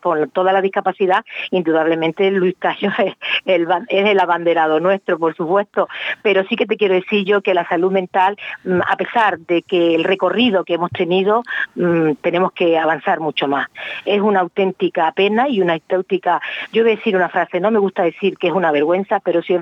[0.00, 1.22] con toda la discapacidad.
[1.50, 5.86] Indudablemente Luis Cayo es el, abanderado nuestro, por supuesto,
[6.22, 9.60] pero sí que te quiero decir yo que la salud mental, mm, a pesar de
[9.60, 11.42] que el recorrido que hemos tenido,
[11.74, 13.68] mm, tenemos que avanzar mucho más.
[14.06, 16.40] Es una auténtica pena y una auténtica,
[16.72, 19.42] yo voy a decir una frase, no me gusta decir que es una vergüenza, pero
[19.42, 19.54] sí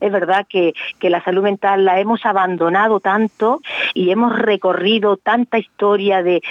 [0.00, 3.60] es, verdad que la salud mental la hemos hemos abandonado tanto
[3.94, 6.42] y hemos recorrido tanta historia de,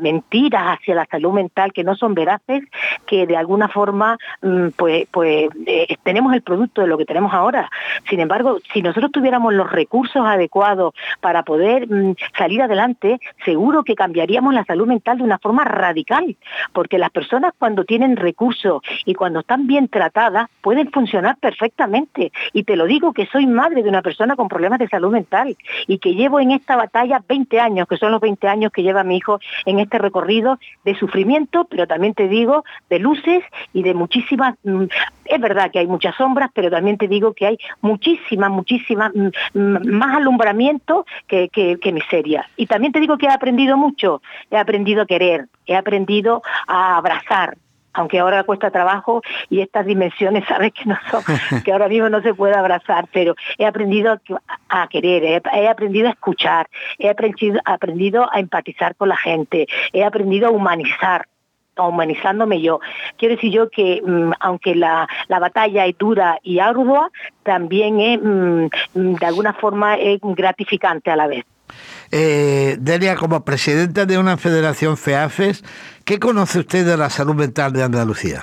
[0.00, 2.62] mentiras hacia la salud mental que no son veraces,
[3.04, 7.32] que de alguna forma mm, pues, pues eh, tenemos el producto de lo que tenemos
[7.34, 7.68] ahora.
[8.08, 13.96] Sin embargo, si nosotros tuviéramos los recursos adecuados para poder mm, salir adelante, seguro que
[13.96, 16.36] cambiaríamos la salud mental de una forma radical,
[16.72, 22.30] porque las personas cuando tienen recursos y cuando están bien tratadas pueden funcionar perfectamente.
[22.52, 25.56] Y te lo digo que soy madre de una persona con problemas de salud mental
[25.86, 29.02] y que llevo en esta batalla 20 años, que son los 20 años que lleva
[29.02, 33.94] mi hijo en este recorrido de sufrimiento, pero también te digo de luces y de
[33.94, 34.84] muchísimas, mm,
[35.24, 39.28] es verdad que hay muchas sombras, pero también te digo que hay muchísimas, muchísimas mm,
[39.54, 42.46] mm, más alumbramiento que, que, que miseria.
[42.56, 46.96] Y también te digo que he aprendido mucho, he aprendido a querer, he aprendido a
[46.98, 47.56] abrazar,
[47.92, 51.22] aunque ahora cuesta trabajo y estas dimensiones sabes que no son,
[51.62, 54.20] que ahora mismo no se puede abrazar, pero he aprendido
[54.68, 60.48] a, querer, he, aprendido a escuchar, he aprendido, a empatizar con la gente, he aprendido
[60.48, 61.26] a humanizar
[61.76, 62.80] humanizándome yo.
[63.16, 67.10] Quiero decir yo que mm, aunque la, batalla es dura y ardua,
[67.42, 71.44] también es mm, de alguna forma es gratificante a la vez.
[72.10, 75.64] Eh, Delia, como presidenta de una federación FEAFES,
[76.04, 78.42] ¿qué conoce usted de la salud mental de Andalucía?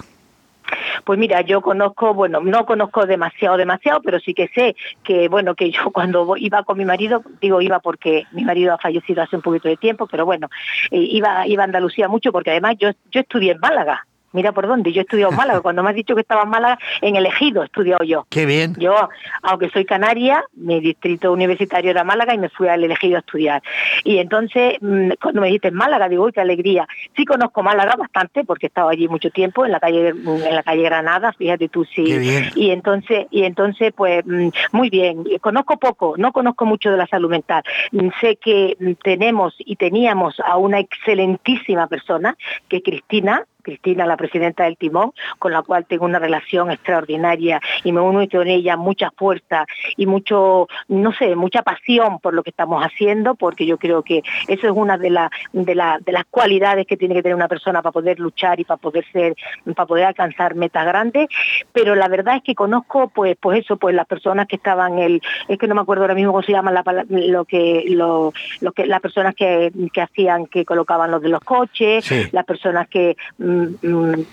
[1.04, 5.56] Pues mira, yo conozco, bueno, no conozco demasiado, demasiado, pero sí que sé que, bueno,
[5.56, 9.36] que yo cuando iba con mi marido, digo iba porque mi marido ha fallecido hace
[9.36, 10.50] un poquito de tiempo, pero bueno,
[10.92, 14.68] eh, iba, iba a Andalucía mucho porque además yo, yo estudié en Málaga, Mira por
[14.68, 17.16] dónde, yo he estudiado en Málaga, cuando me has dicho que estaba en Málaga, en
[17.16, 18.26] el Ejido he estudiado yo.
[18.30, 18.76] Qué bien.
[18.78, 18.96] Yo,
[19.42, 23.62] aunque soy canaria, mi distrito universitario era Málaga y me fui al Elegido a estudiar.
[24.04, 26.88] Y entonces, mm, cuando me dijiste Málaga, digo, uy, qué alegría.
[27.16, 30.64] Sí conozco Málaga bastante, porque he estado allí mucho tiempo, en la calle, en la
[30.64, 32.04] calle Granada, fíjate tú, sí.
[32.04, 32.50] Qué bien.
[32.56, 35.24] Y entonces, y entonces, pues, mm, muy bien.
[35.42, 37.64] Conozco poco, no conozco mucho de la salud mental.
[37.92, 42.36] Mm, sé que tenemos y teníamos a una excelentísima persona,
[42.68, 47.62] que es Cristina, Cristina, la presidenta del Timón, con la cual tengo una relación extraordinaria
[47.84, 49.66] y me uno con ella mucha fuerza
[49.98, 54.22] y mucho, no sé, mucha pasión por lo que estamos haciendo, porque yo creo que
[54.48, 55.10] eso es una de,
[55.54, 58.78] de, de las cualidades que tiene que tener una persona para poder luchar y para
[58.78, 59.36] poder ser,
[59.76, 61.28] para poder alcanzar metas grandes.
[61.74, 65.22] Pero la verdad es que conozco, pues, pues eso, pues las personas que estaban el,
[65.48, 68.34] es que no me acuerdo ahora mismo cómo se llama la, lo que, lo,
[68.76, 73.16] que, las personas que, que hacían, que colocaban los de los coches, las personas que
[73.50, 74.24] Mm,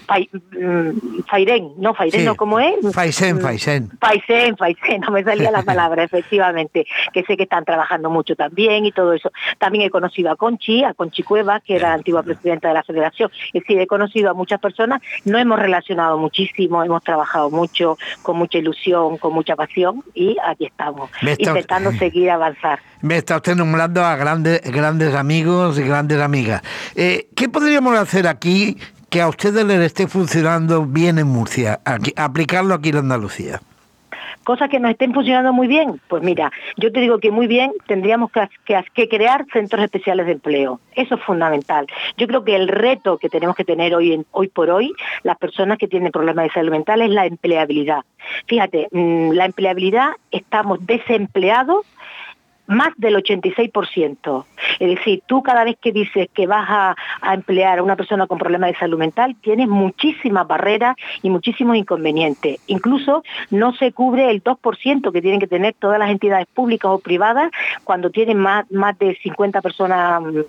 [1.27, 2.75] Fairen, no Fairen, no, ¿cómo es?
[2.93, 3.91] Faisen, Faisen.
[3.99, 8.85] Faisen, Faisen, no me salía la palabra, efectivamente, que sé que están trabajando mucho también
[8.85, 9.31] y todo eso.
[9.59, 12.83] También he conocido a Conchi, a Conchi Cueva, que era la antigua presidenta de la
[12.83, 13.31] federación.
[13.53, 18.37] Es decir, he conocido a muchas personas, no hemos relacionado muchísimo, hemos trabajado mucho, con
[18.37, 22.81] mucha ilusión, con mucha pasión y aquí estamos, intentando seguir avanzar.
[23.01, 26.63] Me está usted nombrando a grandes, grandes amigos y grandes amigas.
[26.95, 28.77] Eh, ¿Qué podríamos hacer aquí
[29.09, 31.81] que a ustedes les esté funcionando bien en Murcia,
[32.17, 33.61] aplicarlo aquí en Andalucía?
[34.47, 37.73] cosas que nos estén funcionando muy bien, pues mira, yo te digo que muy bien
[37.89, 38.49] tendríamos que,
[38.95, 40.79] que, crear centros especiales de empleo.
[40.95, 41.89] Eso es fundamental.
[42.17, 44.93] Yo creo que el reto que tenemos que tener hoy, en, hoy por hoy,
[45.25, 48.05] las personas que tienen problemas de salud mental, es la empleabilidad.
[48.47, 51.85] Fíjate, mm, la empleabilidad, estamos desempleados
[52.67, 54.45] más del 86%.
[54.79, 56.97] Es decir, tú cada vez que dices que vas a,
[57.33, 62.61] emplear a una persona con problemas de salud mental, tienes muchísimas barreras y muchísimos inconvenientes.
[62.67, 66.99] Incluso no se cubre el 2% que tienen que tener todas las entidades públicas o
[66.99, 67.51] privadas
[67.85, 70.41] cuando tienen más, más de 50 personas mm,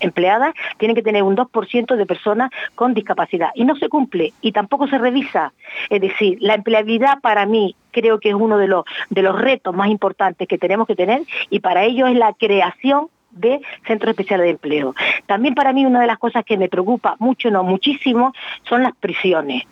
[0.00, 3.50] empleadas, tienen que tener un 2% de personas con discapacidad.
[3.54, 5.52] Y no se cumple y tampoco se revisa.
[5.90, 9.74] Es decir, la empleabilidad para mí creo que es uno de los, de los retos
[9.74, 14.44] más importantes que tenemos que tener y para ello es la creación de centros especiales
[14.44, 14.94] de empleo.
[15.26, 18.32] También para mí una de las cosas que me preocupa mucho, no muchísimo,
[18.68, 19.64] son las prisiones.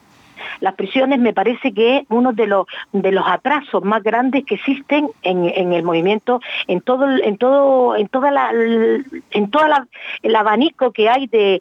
[0.61, 4.57] Las prisiones me parece que es uno de los, de los atrasos más grandes que
[4.57, 9.87] existen en, el movimiento, en todo, en todo, en toda la, en toda
[10.23, 11.61] el abanico que hay de,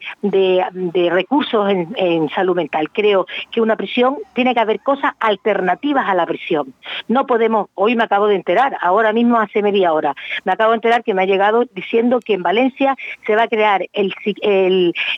[1.12, 2.90] recursos en, salud mental.
[2.92, 6.74] Creo que una prisión tiene que haber cosas alternativas a la prisión.
[7.08, 10.76] No podemos, hoy me acabo de enterar, ahora mismo hace media hora, me acabo de
[10.76, 13.86] enterar que me ha llegado diciendo que en Valencia se va a crear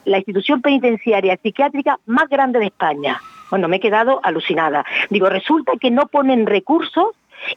[0.05, 3.19] la institución penitenciaria psiquiátrica más grande de España.
[3.51, 4.83] Bueno, me he quedado alucinada.
[5.09, 7.09] Digo, resulta que no ponen recursos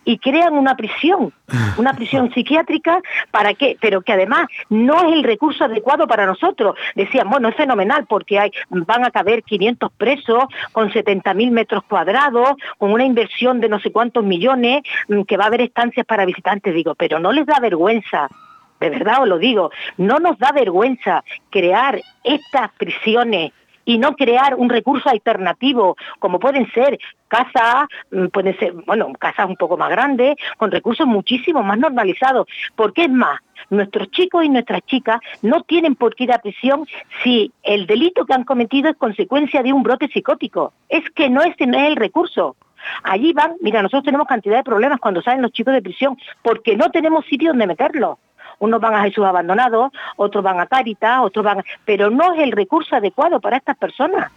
[0.04, 1.32] y crean una prisión,
[1.76, 3.76] una prisión psiquiátrica, ¿para qué?
[3.80, 6.76] Pero que además no es el recurso adecuado para nosotros.
[6.94, 12.52] Decían, bueno, es fenomenal porque hay, van a caber 500 presos con 70.000 metros cuadrados,
[12.78, 16.26] con una inversión de no sé cuántos millones, mm, que va a haber estancias para
[16.26, 16.74] visitantes.
[16.74, 18.28] Digo, pero no les da vergüenza
[18.80, 23.52] de verdad os lo digo, no nos da vergüenza crear estas prisiones
[23.84, 29.48] y no crear un recurso alternativo, como pueden ser casas, mm, pueden ser, bueno, casas
[29.48, 32.46] un poco más grandes, con recursos muchísimo más normalizados.
[32.76, 36.86] Porque es más, nuestros chicos y nuestras chicas no tienen por qué ir a prisión
[37.22, 40.72] si el delito que han cometido es consecuencia de un brote psicótico.
[40.88, 42.56] Es que no es, no es el recurso.
[43.02, 46.76] Allí van, mira, nosotros tenemos cantidad de problemas cuando salen los chicos de prisión porque
[46.76, 48.18] no tenemos sitio donde meterlos
[48.64, 52.52] unos van a Jesús abandonado, otros van a Cáritas, otros van, pero no es el
[52.52, 54.32] recurso adecuado para estas personas.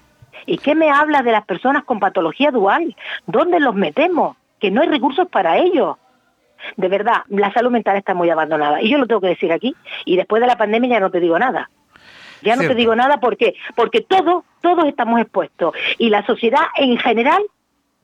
[0.46, 2.96] ¿Y qué me habla de las personas con patología dual?
[3.26, 4.38] ¿Dónde los metemos?
[4.60, 5.98] Que no hay recursos para ellos.
[6.76, 8.82] De verdad, la salud mental está muy abandonada.
[8.82, 9.76] Y yo lo tengo que decir aquí.
[10.06, 11.70] Y después de la pandemia ya no te digo nada.
[12.42, 16.98] Ya no te digo nada porque porque todos todos estamos expuestos y la sociedad en
[16.98, 17.42] general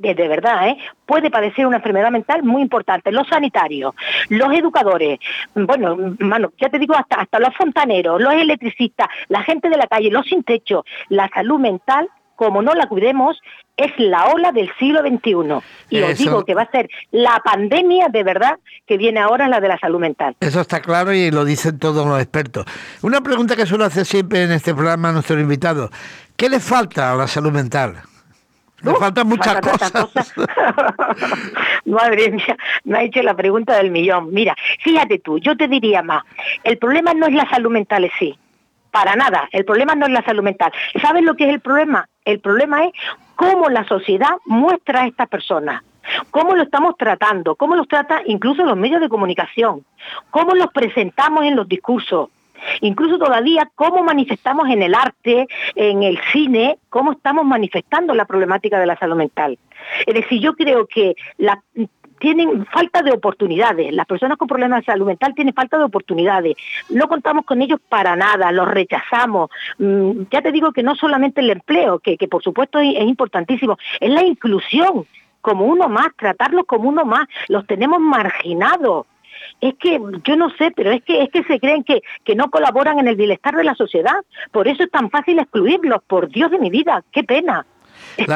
[0.04, 0.78] de, verdad, ¿eh?
[1.06, 3.12] puede padecer una enfermedad mental muy importante.
[3.12, 3.96] Los sanitarios,
[4.30, 5.20] los educadores,
[5.56, 9.88] bueno, mano, ya te digo, hasta, hasta los fontaneros, los electricistas, la gente de la
[9.88, 13.39] calle, los sin techo, la salud mental como no la cuidemos,
[13.78, 15.63] es la ola del siglo XXI.
[15.89, 19.60] Y os digo que va a ser la pandemia de verdad que viene ahora, la
[19.60, 20.36] de la salud mental.
[20.39, 22.66] Eso está claro y lo dicen todos los expertos.
[23.02, 25.89] Una pregunta que suelo hacer siempre en este programa a nuestros invitados.
[26.36, 28.04] ¿Qué le falta a la salud mental?
[28.84, 30.34] Me faltan muchas cosas.
[31.86, 34.34] Madre mía, me ha hecho la pregunta del millón.
[34.34, 36.23] Mira, fíjate tú, yo te diría más,
[36.63, 38.38] el problema no es la salud mental en sí,
[38.91, 40.71] para nada, el problema no es la salud mental.
[41.01, 42.07] ¿Sabes lo que es el problema?
[42.25, 42.93] El problema es
[43.36, 45.81] cómo la sociedad muestra a estas personas.
[46.31, 47.55] ¿Cómo lo estamos tratando?
[47.55, 49.86] ¿Cómo los trata incluso los medios de comunicación?
[50.29, 52.29] ¿Cómo los presentamos en los discursos?
[52.82, 58.80] Incluso todavía cómo manifestamos en el arte, en el cine, cómo estamos manifestando la problemática
[58.80, 59.57] de la salud mental.
[60.05, 61.16] Es decir, yo creo que
[62.20, 63.93] tienen falta de oportunidades.
[63.93, 66.55] Las personas con problemas de salud mental tienen falta de oportunidades.
[66.89, 69.49] No contamos con ellos para nada, los rechazamos.
[69.78, 73.03] Mm, ya te digo que no solamente el empleo, que, que por supuesto es, es
[73.03, 75.05] importantísimo, es la inclusión
[75.41, 77.28] como uno más, tratarlos como uno más.
[77.49, 79.05] Los tenemos marginados
[79.62, 82.50] es que yo no sé, pero es que es que se creen que, que no
[82.50, 84.16] colaboran en el bienestar de la sociedad.
[84.52, 87.66] Por eso es tan fácil excluirlos, por Dios de mi vida, qué pena.
[88.18, 88.28] Es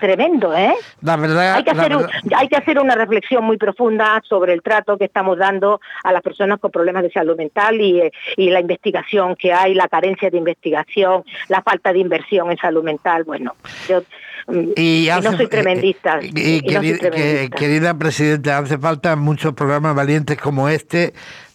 [0.00, 0.74] tremendo, ¿eh?
[1.02, 1.96] La verdad, hay que, hacer
[2.36, 6.22] hay que hacer una reflexión muy profunda sobre el trato que estamos dando a las
[6.22, 10.30] personas con problemas de salud mental y, eh, y la investigación que hay, la carencia
[10.30, 13.24] de investigación, la falta de inversión en salud mental.
[13.24, 13.54] Bueno,
[13.88, 14.02] yo
[14.46, 16.18] mm, y, no soy tremendista.
[16.22, 16.60] Y,
[17.50, 21.14] querida presidenta, hace falta muchos programas valientes como este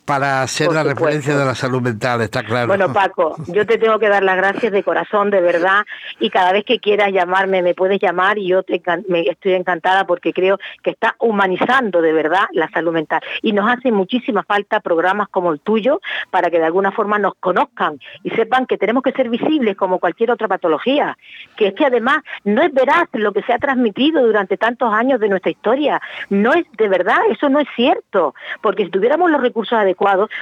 [0.09, 2.65] para hacer la referencia de la salud mental, está claro.
[2.65, 5.85] Bueno, Paco, yo te tengo que dar las gracias de corazón, de verdad,
[6.19, 10.07] y cada vez que quieras llamarme, me puedes llamar y yo te, me, estoy encantada
[10.07, 13.21] porque creo que está humanizando de verdad la salud mental.
[13.43, 16.01] Y nos hace muchísima falta programas como el tuyo
[16.31, 19.99] para que de alguna forma nos conozcan y sepan que tenemos que ser visibles como
[19.99, 21.19] cualquier otra patología,
[21.55, 25.19] que es que además no es veraz lo que se ha transmitido durante tantos años
[25.19, 26.01] de nuestra historia,
[26.31, 28.33] no es de verdad, eso no es cierto,
[28.63, 29.98] porque si tuviéramos los recursos adecuados,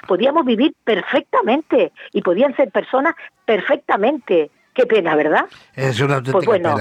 [0.08, 4.50] podíamos vivir perfectamente y podían ser personas perfectamente.
[4.74, 5.46] Qué pena, ¿verdad?
[5.76, 6.76] Es una pues bueno,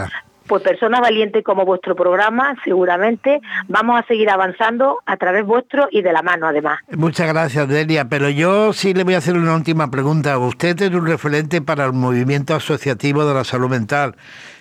[0.47, 6.03] Pues personas valientes como vuestro programa, seguramente vamos a seguir avanzando a través vuestro y
[6.03, 6.79] de la mano, además.
[6.91, 8.05] Muchas gracias, Delia.
[8.09, 10.39] Pero yo sí le voy a hacer una última pregunta.
[10.39, 14.15] Usted es un referente para el movimiento asociativo de la salud mental.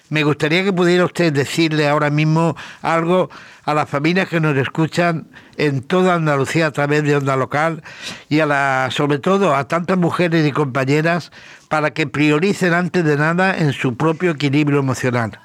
[0.09, 3.29] Me gustaría que pudiera usted decirle ahora mismo algo
[3.63, 5.27] a las familias que nos escuchan
[5.57, 7.81] en toda Andalucía a través de Onda Local
[8.29, 11.31] y a la, sobre todo a tantas mujeres y compañeras
[11.69, 15.39] para que prioricen antes de nada en su propio equilibrio emocional.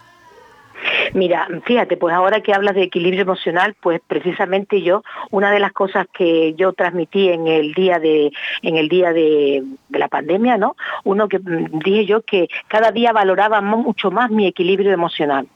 [1.15, 5.73] Mira, fíjate, pues ahora que hablas de equilibrio emocional, pues precisamente yo, una de las
[5.73, 8.33] cosas que yo transmití en el día de,
[8.63, 10.77] en el día de, la pandemia, ¿no?
[11.05, 15.47] Uno que mm, dije yo que cada día valoraba mucho más mi equilibrio emocional.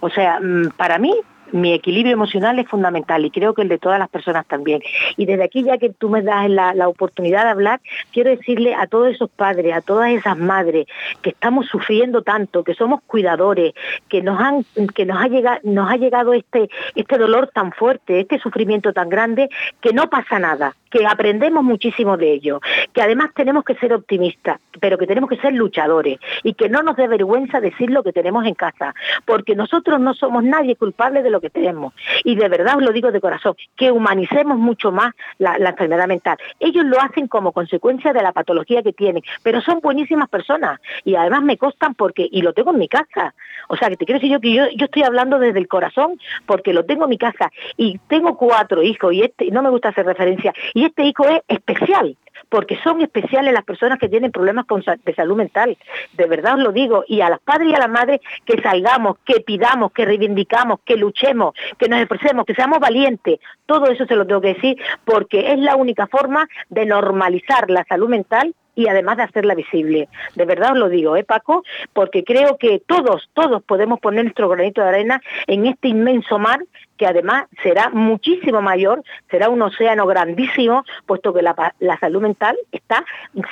[0.00, 1.14] O sea, mm, para mí
[1.52, 4.80] mi equilibrio emocional es fundamental y creo que el de todas las personas también.
[5.16, 7.80] Y desde aquí, ya que tú me das la, la, oportunidad de hablar,
[8.12, 10.86] quiero decirle a todos esos padres, a todas esas madres
[11.22, 13.74] que estamos sufriendo tanto, que somos cuidadores,
[14.08, 18.20] que nos han, que nos ha llegado, nos ha llegado este, este dolor tan fuerte,
[18.20, 19.48] este sufrimiento tan grande,
[19.80, 22.60] que no pasa nada, que aprendemos muchísimo de ello,
[22.92, 26.82] que además tenemos que ser optimistas, pero que tenemos que ser luchadores y que no
[26.82, 31.22] nos dé vergüenza decir lo que tenemos en casa, porque nosotros no somos nadie culpable
[31.22, 31.94] de lo que tenemos.
[32.24, 36.38] Y de verdad os lo digo de corazón, que humanicemos mucho más la, enfermedad mental.
[36.60, 41.16] Ellos lo hacen como consecuencia de la patología que tienen, pero son buenísimas personas y
[41.16, 43.34] además me costan porque, y lo tengo en mi casa.
[43.68, 46.18] O sea, que te quiero decir yo que yo, yo estoy hablando desde el corazón
[46.46, 49.88] porque lo tengo en mi casa y tengo cuatro hijos y este, no me gusta
[49.88, 52.18] hacer referencia, y este hijo es especial
[52.50, 54.66] porque son especiales las personas que tienen problemas
[55.06, 55.78] de salud mental.
[56.12, 57.02] De verdad os lo digo.
[57.08, 60.96] Y a las padres y a las madres que salgamos, que pidamos, que reivindicamos, que
[60.96, 63.40] luchemos, que nos expresemos, que seamos valientes.
[63.64, 67.82] Todo eso se lo tengo que decir porque es la única forma de normalizar la
[67.84, 70.08] salud mental y además de hacerla visible.
[70.36, 71.64] De verdad os lo digo, ¿eh, Paco?
[71.92, 76.60] Porque creo que todos, todos podemos poner nuestro granito de arena en este inmenso mar
[76.96, 82.56] que además será muchísimo mayor, será un océano grandísimo, puesto que la, la salud mental
[82.72, 83.04] está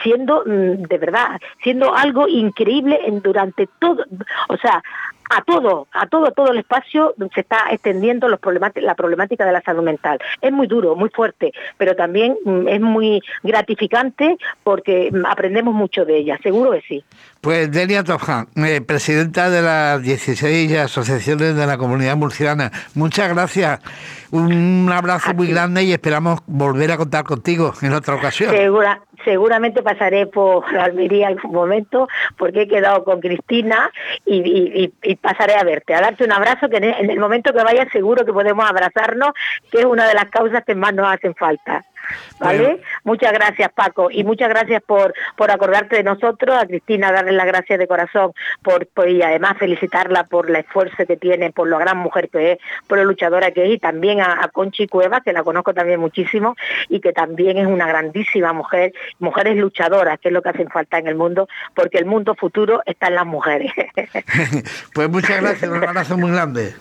[0.03, 4.05] siendo, mm, de verdad, siendo algo increíble durante todo,
[4.49, 4.83] o sea,
[5.37, 8.37] a todo, a todo, todo el espacio se está extendiendo la
[8.95, 10.19] problemática de la salud mental.
[10.41, 16.05] Es muy duro, muy fuerte, pero también mm, es muy gratificante porque mm, aprendemos mucho
[16.05, 17.05] de ella, seguro que sí.
[17.45, 23.81] Pues Delia Toján, eh, presidenta de las 16 asociaciones de la comunidad murciana, muchas gracias.
[24.31, 28.51] Un abrazo muy grande y esperamos volver a contar contigo en otra ocasión.
[28.51, 33.91] Segura, seguramente pasaré por Almería en algún momento porque he quedado con Cristina
[34.25, 34.89] y,
[35.21, 38.33] pasaré a verte, a darte un abrazo que en el momento que vaya seguro que
[38.33, 39.35] podemos abrazarnos,
[39.71, 41.85] que es una de las causas que más nos hacen falta.
[42.39, 42.81] ¿Vale?
[43.05, 47.47] Muchas gracias, Paco, y muchas gracias por, por acordarte de nosotros, a Cristina darle las
[47.47, 48.33] gracias de corazón
[48.63, 52.59] por, y además felicitarla por el esfuerzo que tiene, por la gran mujer que es,
[52.87, 56.57] por la luchadora que es, y también a, Conchi Cueva, que la conozco también muchísimo,
[56.89, 60.99] y que también es una grandísima mujer, mujeres luchadoras, que es lo que hacen falta
[60.99, 63.73] en el mundo, porque el mundo futuro está en las mujeres.
[64.95, 66.75] pues muchas gracias, un abrazo muy grande.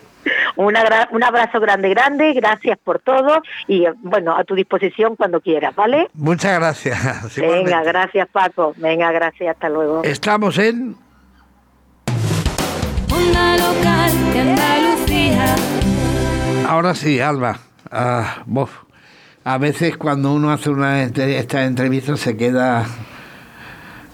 [0.56, 6.08] Un abrazo grande, grande, gracias por todo y bueno, a tu disposición cuando quieras, ¿vale?
[6.14, 7.36] Muchas gracias.
[7.36, 10.02] Venga, gracias Paco, venga, gracias, hasta luego.
[10.04, 10.96] Estamos en...
[13.10, 15.54] Una local de Andalucía.
[16.68, 17.58] Ahora sí, Alba.
[17.90, 18.82] Ah, bof.
[19.44, 22.86] A veces cuando uno hace una entre- esta entrevista se queda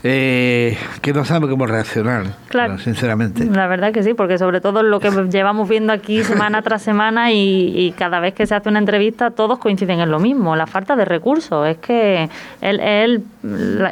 [0.02, 2.78] eh, que no sabe cómo reaccionar, Claro.
[2.78, 3.44] sinceramente.
[3.44, 7.32] La verdad que sí, porque sobre todo lo que llevamos viendo aquí semana tras semana
[7.32, 10.66] y, y cada vez que se hace una entrevista todos coinciden en lo mismo, la
[10.66, 12.30] falta de recursos, es que es
[12.60, 13.22] el, el,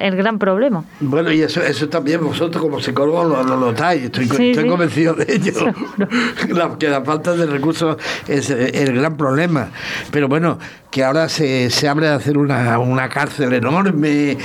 [0.01, 0.85] el gran problema.
[1.01, 4.69] Bueno, y eso, eso también vosotros como psicólogos lo, lo notáis, estoy, Sí, estoy sí.
[4.71, 5.73] convencido de ello.
[6.49, 7.97] La, que la falta de recursos
[8.27, 9.69] es eh, el gran problema.
[10.11, 10.59] Pero bueno,
[10.91, 14.39] que ahora se, se habla de hacer una, una cárcel enorme.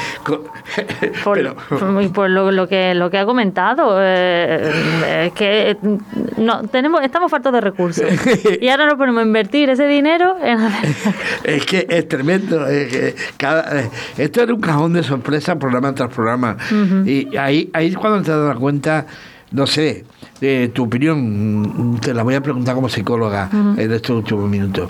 [1.24, 1.53] pero-
[2.01, 5.78] y por lo, lo que lo que ha comentado eh, es que
[6.38, 8.06] no tenemos estamos faltos de recursos
[8.62, 10.60] y ahora nos ponemos a invertir ese dinero en
[11.43, 12.68] Es que es tremendo.
[12.68, 16.58] es que cada- eh, esto era un cajón de sorpresa, programa tras programa.
[17.06, 19.06] Y ahí, ahí es cuando te das cuenta,
[19.51, 20.06] no sé,
[20.41, 24.89] eh, tu opinión, te la voy a preguntar como psicóloga en estos últimos minutos.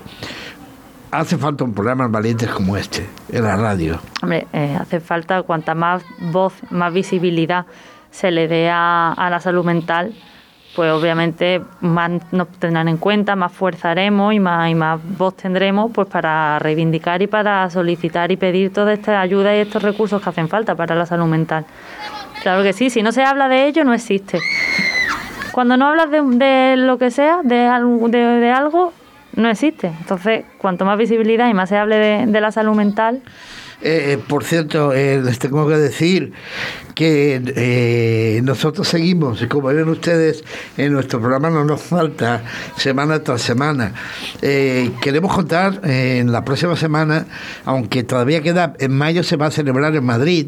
[1.14, 4.00] Hace falta un programa valientes como este, en la radio.
[4.24, 7.68] Hombre, eh, hace falta cuanta más voz, más visibilidad
[8.10, 10.16] se le dé a, la salud mental,
[10.76, 15.38] pues obviamente más nos tendrán en cuenta, más fuerza haremos y más, y más voz
[15.38, 20.20] tendremos pues para reivindicar y para solicitar y pedir toda esta ayuda y estos recursos
[20.20, 21.68] que hacen falta para la salud mental.
[22.42, 24.40] Claro que sí, si no se habla de ello no existe.
[25.52, 27.70] Cuando no hablas de, de lo que sea, de,
[28.10, 28.94] de, de algo,
[29.36, 29.88] no existe.
[29.88, 33.22] Entonces, cuanto más visibilidad y más se hable de, la salud mental,
[33.86, 36.32] Eh, por cierto, eh, les tengo que decir
[36.94, 40.44] que eh, nosotros seguimos, y como ven ustedes,
[40.78, 42.44] en nuestro programa no nos falta
[42.78, 43.94] semana tras semana.
[44.42, 47.26] Eh, queremos contar eh, en la próxima semana,
[47.66, 50.48] aunque todavía queda, en mayo se va a celebrar en Madrid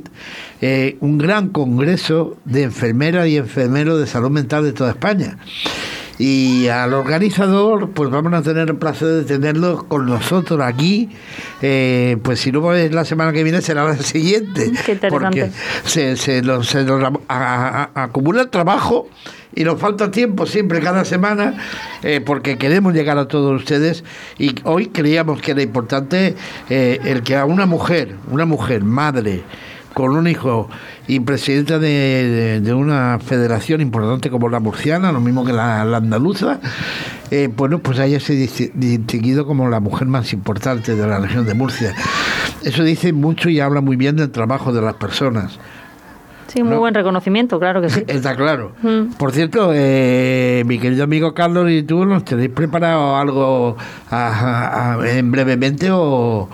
[0.61, 5.37] eh, un gran congreso de enfermeras y enfermeros de salud mental de toda España.
[6.17, 11.09] Y al organizador, pues vamos a tener el placer de tenerlo con nosotros aquí.
[11.61, 14.71] Eh, pues si no es la semana que viene, será la siguiente.
[14.85, 15.09] Qué interesante.
[15.09, 15.51] Porque
[15.83, 19.09] se, se nos, se nos a- a- a- acumula el trabajo
[19.53, 21.55] y nos falta tiempo siempre, cada semana,
[22.03, 24.03] eh, porque queremos llegar a todos ustedes.
[24.37, 26.35] Y hoy creíamos que era importante
[26.69, 29.43] eh, el que a una mujer, una mujer, madre,
[29.95, 30.69] con un hijo
[31.07, 35.83] y presidenta de, de- de una federación importante como la murciana, lo mismo que la,
[35.85, 36.59] la andaluza,
[37.31, 41.45] eh, bueno, pues haya sido dis- distinguido como la mujer más importante de la región
[41.45, 41.95] de Murcia.
[42.63, 45.57] Eso dice mucho y habla muy bien del trabajo de las personas.
[46.47, 46.79] sí, muy No.
[46.79, 48.03] buen reconocimiento, claro que sí.
[48.07, 48.73] Está claro.
[48.83, 49.13] Mm.
[49.17, 53.77] Por cierto, eh, mi querido amigo Carlos y tú, ¿nos tenéis preparado algo
[54.11, 56.49] a- a- a- en brevemente o...?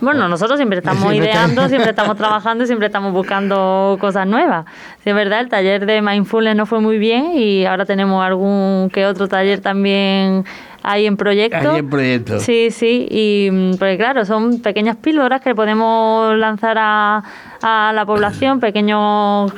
[0.00, 4.64] Bueno, nosotros siempre estamos ideando, siempre estamos trabajando y siempre estamos buscando cosas nuevas.
[5.02, 8.90] Sí, es verdad, el taller de Mindfulness no fue muy bien y ahora tenemos algún
[8.92, 10.44] que otro taller también
[10.82, 11.70] ahí en proyecto.
[11.72, 12.38] Ahí en proyecto.
[12.40, 17.22] Sí, sí, y mm, porque claro, son pequeñas píldoras que podemos lanzar a,
[17.62, 19.52] a la población, pequeños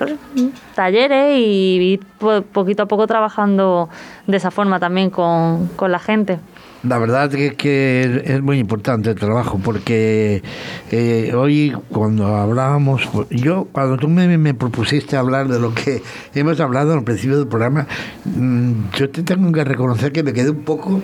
[0.75, 3.89] talleres y po- poquito a poco trabajando
[4.27, 6.39] de esa forma también con, con la gente.
[6.83, 10.43] La verdad que, que es muy importante el trabajo porque
[10.91, 16.03] eh, hoy cuando hablábamos, yo cuando tú me, me propusiste hablar de lo que
[16.35, 17.87] hemos hablado al principio del programa,
[18.25, 21.01] mm, yo te tengo que reconocer que me quedé un poco...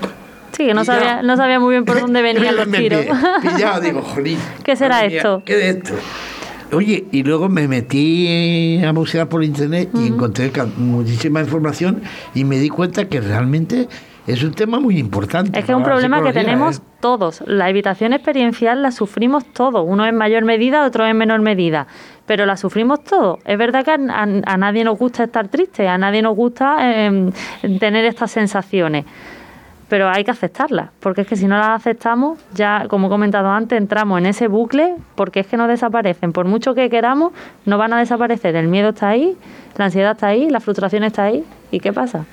[0.52, 1.00] Sí, que no pillado.
[1.00, 3.06] sabía, no sabía muy bien por dónde venían los tiros.
[3.40, 4.38] Pillado, digo, jolín.
[4.62, 5.42] ¿Qué será mía, esto?
[5.44, 5.94] ¿Qué es esto?
[6.72, 12.02] Oye, y luego me metí a buscar por internet y encontré muchísima información
[12.34, 13.88] y me di cuenta que realmente
[14.26, 15.58] es un tema muy importante.
[15.58, 16.82] Es que es un problema que tenemos ¿eh?
[17.00, 17.42] todos.
[17.46, 21.86] La evitación experiencial la sufrimos todos, uno en mayor medida, otro en menor medida,
[22.26, 23.40] pero la sufrimos todos.
[23.44, 26.76] Es verdad que a, a- a nadie nos gusta estar triste, a nadie nos gusta
[26.80, 27.30] eh,
[27.80, 29.04] tener estas sensaciones,
[29.88, 33.48] pero hay que aceptarlas, porque es que si no las aceptamos, ya como he comentado
[33.50, 36.32] antes, entramos en ese bucle, porque es que no desaparecen.
[36.32, 37.32] Por mucho que queramos,
[37.66, 38.56] no van a desaparecer.
[38.56, 39.36] El miedo está ahí,
[39.76, 41.44] la ansiedad está ahí, la frustración está ahí.
[41.70, 42.24] ¿Y qué pasa?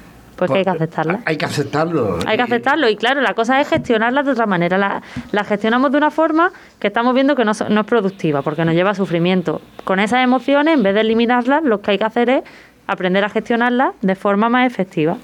[0.47, 1.21] Pues que hay que aceptarlas.
[1.25, 2.19] Hay que aceptarlo.
[2.25, 4.77] Hay que aceptarlo y claro, la cosa es gestionarla de otra manera.
[4.77, 8.73] La, la gestionamos de una forma que estamos viendo que no, es productiva porque nos
[8.75, 9.61] lleva a sufrimiento.
[9.83, 12.43] Con esas emociones, en vez de eliminarlas, lo que hay que hacer es
[12.87, 15.17] aprender a gestionarlas de forma más efectiva.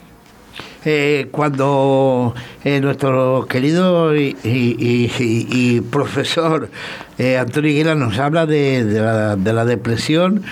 [0.85, 5.47] Eh, cuando eh, nuestro querido y, y- y- y-
[5.77, 6.69] y profesor
[7.17, 10.43] eh, Antonio Higuera nos habla de, de la, de la depresión,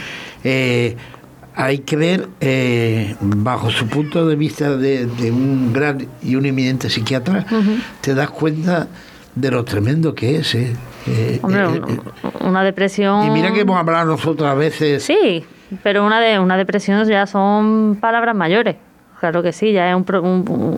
[0.44, 0.98] eh,
[1.56, 6.46] hay que ver, eh, bajo su punto de vista de, de un gran y un
[6.46, 7.46] eminente psiquiatra,
[8.02, 8.88] te das cuenta
[9.36, 10.56] de lo tremendo que es.
[10.56, 10.76] eh.
[11.08, 12.00] Eh, Hombre, eh, un- eh,
[12.48, 13.26] una depresión...
[13.28, 15.04] y mira que hemos hablado nosotros a veces.
[15.04, 15.44] Sí,
[15.84, 18.76] pero una, de, una depresión ya son palabras mayores.
[19.20, 20.06] claro que sí, ya es un,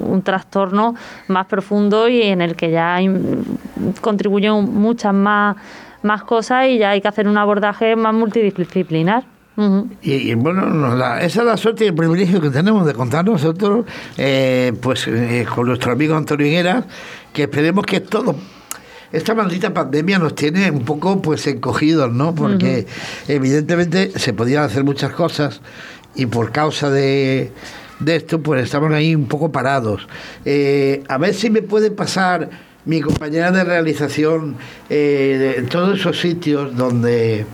[0.10, 0.96] un, trastorno
[1.28, 2.98] más profundo y en el que ya
[4.02, 5.56] contribuyen muchas más,
[6.02, 9.24] más cosas y ya hay que hacer un abordaje más multidisciplinar.
[10.02, 13.86] Y, bueno, esa es la suerte y el privilegio que tenemos de contar nosotros,
[14.18, 16.86] eh, pues eh, con nuestro amigo Antonio Higuera,
[17.32, 18.36] que esperemos que todo
[19.12, 22.36] esta maldita pandemia nos tiene un poco pues encogidos, ¿no?
[22.36, 22.86] Porque
[23.30, 25.62] evidentemente se podían hacer muchas cosas
[26.16, 27.52] y por causa de,
[28.06, 30.06] esto pues estamos ahí un poco parados.
[30.44, 32.50] Eh, a ver si me puede pasar
[32.86, 34.56] mi compañera de realización
[34.90, 37.46] eh, en todos esos sitios donde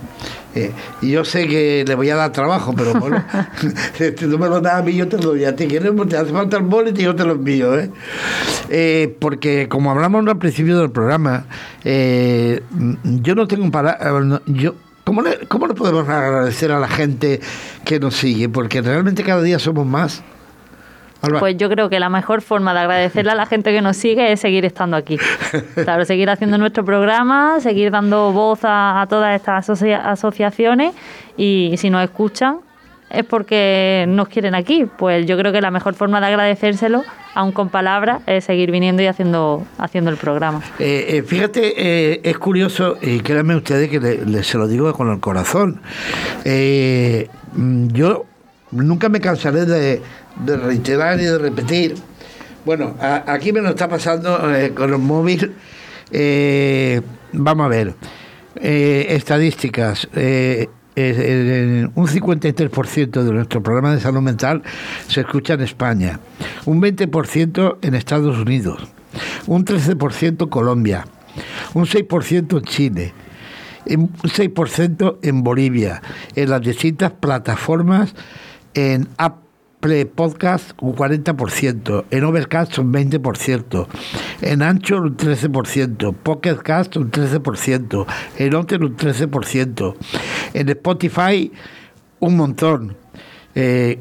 [0.54, 0.70] eh,
[1.00, 3.24] yo sé que le voy a dar trabajo, pero bueno,
[3.98, 5.66] si tú me lo das a mí, yo te lo doy a ti.
[5.66, 5.92] ¿Quieres?
[6.08, 7.78] Te hace falta el boleto y yo te lo envío.
[7.78, 7.90] ¿eh?
[8.68, 9.16] ¿eh?
[9.18, 11.46] porque como hablamos al principio del programa,
[11.84, 12.62] eh,
[13.04, 13.98] yo no tengo para...
[14.46, 14.74] Yo,
[15.04, 17.40] ¿cómo, le, ¿Cómo le podemos agradecer a la gente
[17.84, 18.48] que nos sigue?
[18.48, 20.22] Porque realmente cada día somos más.
[21.38, 24.32] Pues yo creo que la mejor forma de agradecerle a la gente que nos sigue
[24.32, 25.18] es seguir estando aquí.
[25.74, 30.94] Claro, seguir haciendo nuestro programa, seguir dando voz a, todas estas asociaciones
[31.36, 32.60] y si nos escuchan
[33.12, 34.86] es porque nos quieren aquí.
[34.98, 37.04] Pues yo creo que la mejor forma de agradecérselo,
[37.34, 40.62] aun con palabras, es seguir viniendo y haciendo, haciendo el programa.
[40.78, 45.20] Eh, eh, fíjate, eh, es curioso, y créanme ustedes que se lo digo con el
[45.20, 45.80] corazón.
[46.44, 48.24] yo
[48.70, 50.00] nunca me cansaré de,
[50.36, 51.96] de reiterar y de repetir.
[52.64, 55.52] Bueno, aquí me lo está pasando eh, con el móvil.
[56.10, 57.00] Eh,
[57.32, 57.94] vamos a ver.
[58.56, 60.08] Eh, estadísticas.
[60.14, 64.62] un 53% de nuestro programa de salud mental
[65.08, 66.20] se escucha en España,
[66.66, 68.86] un 20% en Estados Unidos,
[69.46, 71.06] un 13% Colombia,
[71.74, 73.14] un 6% en Chile,
[73.86, 76.02] un 6% en Bolivia,
[76.36, 78.14] en las distintas plataformas
[78.74, 79.41] en Apple
[79.82, 83.86] Podcast un 40%, en Overcast un 20%,
[84.42, 88.06] en Anchor un 13%, Pocketcast un 13%,
[88.38, 89.94] en Otter un 13%,
[90.54, 91.50] en Spotify
[92.20, 92.96] un montón.
[93.56, 93.98] Eh,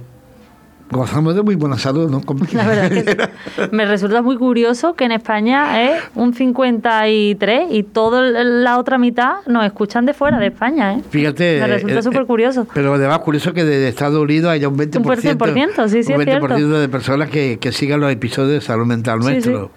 [0.91, 2.21] gozamos de muy buena salud, ¿no?
[2.53, 3.29] La verdad es que
[3.71, 9.35] me resulta muy curioso que en España es un 53 y toda la otra mitad
[9.47, 11.01] nos escuchan de fuera de España, ¿eh?
[11.09, 11.59] Fíjate.
[11.61, 12.67] Me resulta eh, súper curioso.
[12.73, 16.21] Pero además curioso que de Estados Unidos haya un 20%, un 20% sí, sí, un
[16.21, 19.71] 20% de personas que, que, sigan los episodios de salud mental nuestro.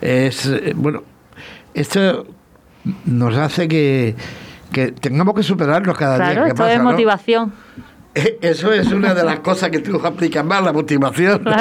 [0.00, 1.02] Es, eh, bueno,
[1.74, 2.26] esto
[3.06, 4.14] nos hace que,
[4.72, 6.32] que tengamos que superarnos cada día.
[6.32, 7.52] Claro, esto es motivación.
[8.40, 11.44] Eso es una de las cosas que tú aplicas más, la motivación.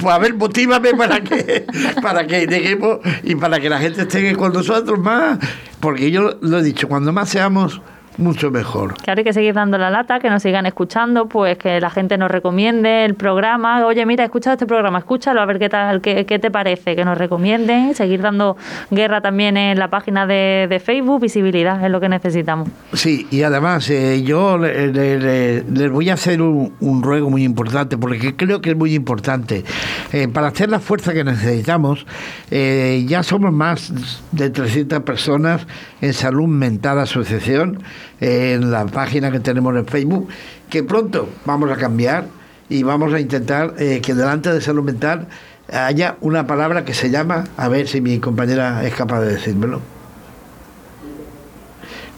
[0.00, 1.66] Pues a ver, motívame para que,
[2.02, 5.38] para que lleguemos y para que la gente esté con nosotros más.
[5.80, 7.80] Porque yo lo he dicho, cuando más seamos
[8.18, 8.94] mucho mejor.
[8.94, 12.18] Claro, hay que seguir dando la lata, que nos sigan escuchando, pues que la gente
[12.18, 13.84] nos recomiende el programa.
[13.86, 17.18] Oye, mira, escucha este programa, escúchalo, a ver qué tal, qué, te parece, que nos
[17.18, 17.94] recomienden.
[17.94, 18.56] Seguir dando
[18.90, 22.68] guerra también en la página de, Facebook, visibilidad es lo que necesitamos.
[22.92, 28.60] Sí, y además eh, yo les voy a hacer un, ruego muy importante, porque creo
[28.60, 29.64] que es muy importante.
[30.12, 32.06] Eh, para hacer la fuerza que necesitamos,
[32.50, 33.92] eh, ya somos más
[34.32, 35.66] de 300 personas
[36.00, 37.78] en Salud Mental Asociación
[38.20, 40.28] en la página que tenemos en Facebook,
[40.70, 42.26] que pronto vamos a cambiar
[42.68, 45.28] y vamos a intentar eh, que delante de salud mental
[45.72, 49.80] haya una palabra que se llama, a ver si mi compañera es capaz de decírmelo,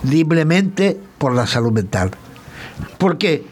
[0.05, 2.11] libremente por la salud mental.
[2.99, 3.45] ¿Por qué?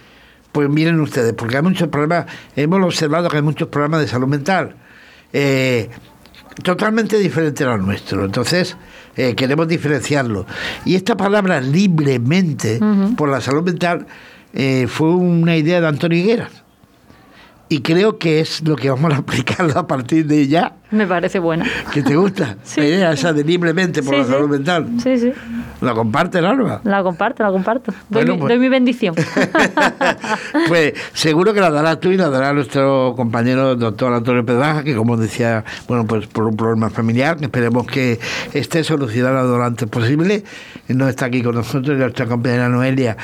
[0.52, 4.28] Pues miren ustedes, porque hay muchos problemas, hemos observado que hay muchos problemas de salud
[4.28, 4.74] mental.
[5.32, 5.90] Eh,
[6.62, 8.24] totalmente diferente a lo nuestro.
[8.24, 8.76] Entonces,
[9.16, 10.46] eh, queremos diferenciarlo.
[10.84, 12.80] Y esta palabra libremente
[13.16, 14.06] por la salud mental
[14.52, 16.65] eh, fue una idea de Antonio Higueras
[17.68, 20.74] y creo que es lo que vamos a aplicar a partir de ya.
[20.90, 21.66] Me parece buena.
[21.92, 22.56] ¿Que te gusta?
[22.66, 22.80] Sí.
[22.80, 24.88] La idea esa de libremente por la salud mental.
[25.02, 25.32] Sí, sí.
[25.80, 26.80] ¿La comparte, Larva?
[26.84, 27.92] La comparto, la comparto.
[28.08, 28.48] Doy, mi, pues.
[28.48, 29.14] doy mi, bendición.
[30.68, 34.94] pues seguro que la darás tú y la dará nuestro compañero doctor Antonio Pedraja, que
[34.94, 38.18] como decía, bueno, pues por un problema familiar, esperemos que
[38.52, 40.44] esté solucionado lo antes posible.
[40.88, 43.16] No está aquí con nosotros nuestra compañera Noelia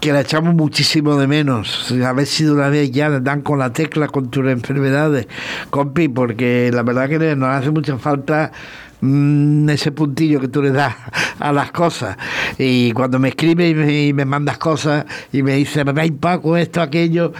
[0.00, 1.92] que la echamos muchísimo de menos.
[1.92, 5.26] A ver si de una vez ya dan con la tecla con tus enfermedades,
[5.70, 8.52] compi, porque la verdad que nos hace mucha falta
[9.00, 10.94] mm, ese puntillo que tú le das
[11.38, 12.16] a las cosas.
[12.58, 17.32] Y cuando me escribes y me, mandas cosas y me dices, ay Paco, esto, aquello,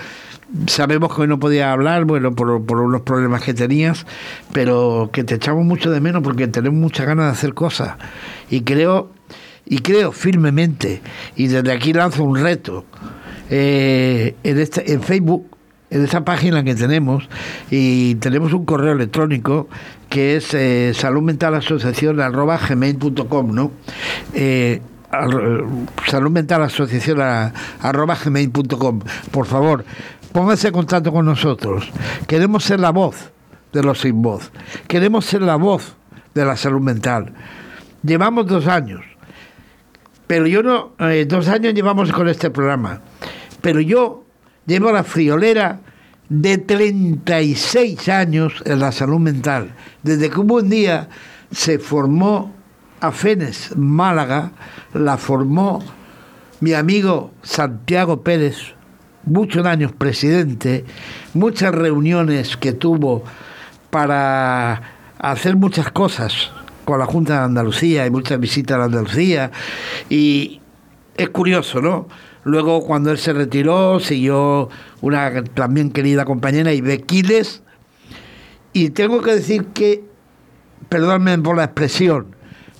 [0.66, 4.06] sabemos que hoy no podía hablar, bueno, por, por unos problemas que tenías,
[4.52, 7.96] pero que te echamos mucho de menos porque tenemos muchas ganas de hacer cosas.
[8.50, 9.10] Y creo
[9.68, 11.02] y creo firmemente,
[11.36, 12.86] y desde aquí lanzo un reto,
[13.50, 15.46] eh, en, este, en Facebook,
[15.90, 17.28] en esa página que tenemos
[17.70, 19.68] y tenemos un correo electrónico
[20.08, 23.72] que es eh, saludmentalasociación.gmail.com, ¿no?
[24.34, 24.82] Eh,
[26.06, 29.00] saludmentalasociación.gmail.com.
[29.30, 29.84] Por favor,
[30.32, 31.90] póngase en contacto con nosotros.
[32.26, 33.30] Queremos ser la voz
[33.72, 34.50] de los sin voz.
[34.86, 35.96] Queremos ser la voz
[36.34, 37.32] de la salud mental.
[38.02, 39.00] Llevamos dos años,
[40.28, 43.00] pero yo no, eh, dos años llevamos con este programa,
[43.62, 44.24] pero yo
[44.66, 45.80] llevo la friolera
[46.28, 49.74] de 36 años en la salud mental.
[50.02, 51.08] Desde que un día
[51.50, 52.54] se formó
[53.00, 54.52] a Fenes Málaga,
[54.92, 55.82] la formó
[56.60, 58.74] mi amigo Santiago Pérez,
[59.24, 60.84] muchos años presidente,
[61.32, 63.24] muchas reuniones que tuvo
[63.88, 64.82] para
[65.18, 66.52] hacer muchas cosas
[66.88, 69.50] con la Junta de Andalucía y muchas visitas a Andalucía.
[70.08, 70.62] Y
[71.18, 72.08] es curioso, ¿no?
[72.44, 74.70] Luego, cuando él se retiró, siguió
[75.02, 77.62] una también querida compañera, Ibequiles.
[78.72, 80.02] Y tengo que decir que,
[80.88, 82.34] perdónenme por la expresión,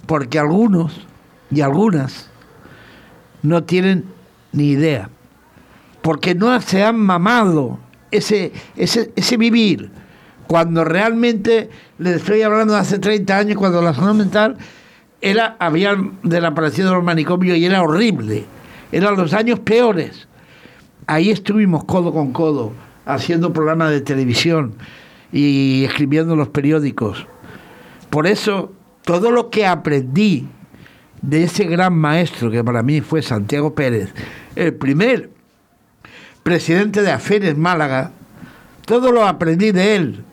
[0.06, 1.06] porque algunos
[1.50, 2.30] y algunas
[3.42, 4.06] no tienen
[4.52, 5.10] ni idea,
[6.00, 7.78] porque no se han mamado
[8.10, 9.90] ese, ese, ese vivir,
[10.48, 11.68] cuando realmente
[11.98, 14.56] les estoy hablando de hace 30 años, cuando la salud mental
[15.20, 18.46] era, había desaparecido los manicomios y era horrible,
[18.90, 20.26] eran los años peores.
[21.06, 22.72] Ahí estuvimos codo con codo,
[23.04, 24.74] haciendo programas de televisión
[25.30, 27.26] y escribiendo los periódicos.
[28.08, 28.72] Por eso
[29.04, 30.48] todo lo que aprendí
[31.20, 34.14] de ese gran maestro que para mí fue Santiago Pérez,
[34.56, 35.30] el primer
[36.42, 38.12] presidente de Aferes Málaga,
[38.86, 40.24] todo lo aprendí de él.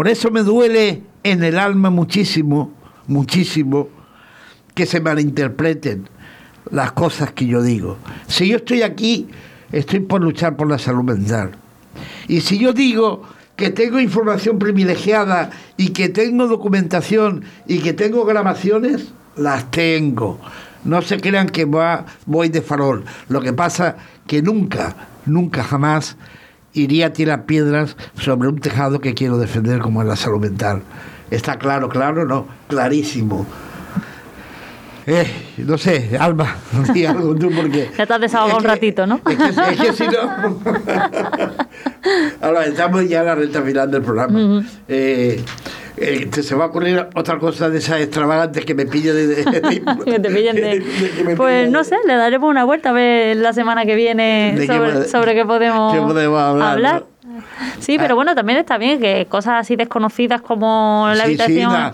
[0.00, 2.72] Por eso me duele en el alma muchísimo,
[3.06, 3.90] muchísimo,
[4.74, 6.08] que se malinterpreten
[6.70, 7.98] las cosas que yo digo.
[8.26, 9.28] Si yo estoy aquí,
[9.70, 11.50] estoy por luchar por la salud mental.
[12.28, 13.24] Y si yo digo
[13.56, 20.40] que tengo información privilegiada y que tengo documentación y que tengo grabaciones, las tengo.
[20.82, 23.04] No se crean que voy de farol.
[23.28, 23.96] Lo que pasa
[24.26, 24.96] que nunca,
[25.26, 26.16] nunca jamás
[26.72, 30.82] iría a tirar piedras sobre un tejado que quiero defender como es la salud mental.
[31.30, 32.24] ¿Está claro, claro?
[32.24, 33.46] No, clarísimo.
[35.06, 35.26] Eh,
[35.58, 36.56] no sé, Alba,
[36.94, 37.90] di algo tú porque...
[37.96, 39.20] Ya te has desahogado un ratito, ¿no?
[39.28, 40.60] Es que, es que si no...
[42.40, 44.62] Ahora, estamos ya en la recta final del programa.
[44.88, 45.42] eh,
[45.96, 49.26] eh, se va a ocurrir otra cosa de esas extravagantes que me pille de...
[49.26, 49.44] de,
[50.04, 50.84] que te pillen de...
[51.24, 54.66] que Pues no sé, le daremos una vuelta a ver la semana que viene ¿De
[54.66, 57.04] qué sobre, qué podemos, qué podemos hablar,
[57.78, 61.92] Sí, pero bueno, también está bien que cosas así desconocidas como la Sí, habitación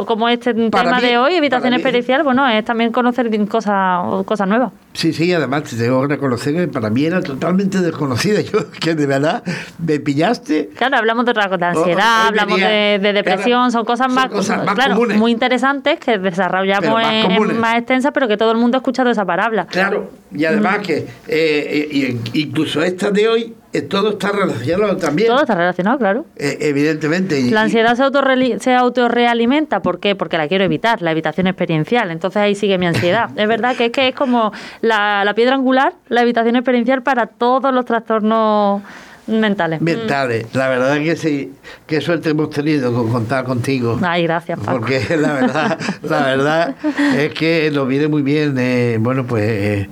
[0.00, 1.40] o como este Para tema mí- de hoy,
[1.76, 4.72] mí- experiencial, bueno, es también conocer cosas cosas nuevas.
[4.94, 8.40] Sí, sí, además te tengo que reconocer que para mí era totalmente desconocida.
[8.52, 9.42] Yo, que de verdad
[9.78, 10.70] me pillaste.
[10.76, 14.06] Claro, hablamos de rasgos de Hoy- ansiedad, hablamos venía- de, de depresión, claro, son cosas
[14.06, 15.18] son más, cosas más claro, comunes.
[15.18, 19.10] muy interesantes que desarrollamos más en, más extensas, pero que todo el mundo ha escuchado
[19.10, 19.66] esa palabra.
[19.66, 25.28] Claro, y además que eh, eh, incluso esta de hoy, eh, todo está relacionado también.
[25.28, 26.24] Todo está relacionado, claro.
[26.36, 27.40] eh, evidentemente.
[27.50, 30.14] La ansiedad se, autorreali- se autorrealimenta, ¿por qué?
[30.16, 32.10] Porque la quiero evitar, la evitación experiencial.
[32.10, 33.30] Entonces ahí sigue mi ansiedad.
[33.36, 37.26] es verdad que es que es como la, la piedra angular, la evitación experiencial para
[37.26, 38.82] todos los trastornos
[39.28, 39.80] mentales.
[39.80, 40.46] mentales.
[40.54, 41.52] La verdad que sí,
[41.86, 43.96] qué suerte hemos tenido con contar contigo.
[43.96, 44.04] Mm.
[44.04, 44.78] Ay, gracias, Paco.
[44.78, 46.74] Porque la verdad, la verdad
[47.16, 49.88] es que nos viene muy bien, eh, bueno, pues eh,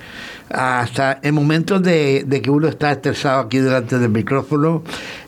[0.48, 4.82] hasta en momentos de, de que uno está estresado aquí delante del micrófono,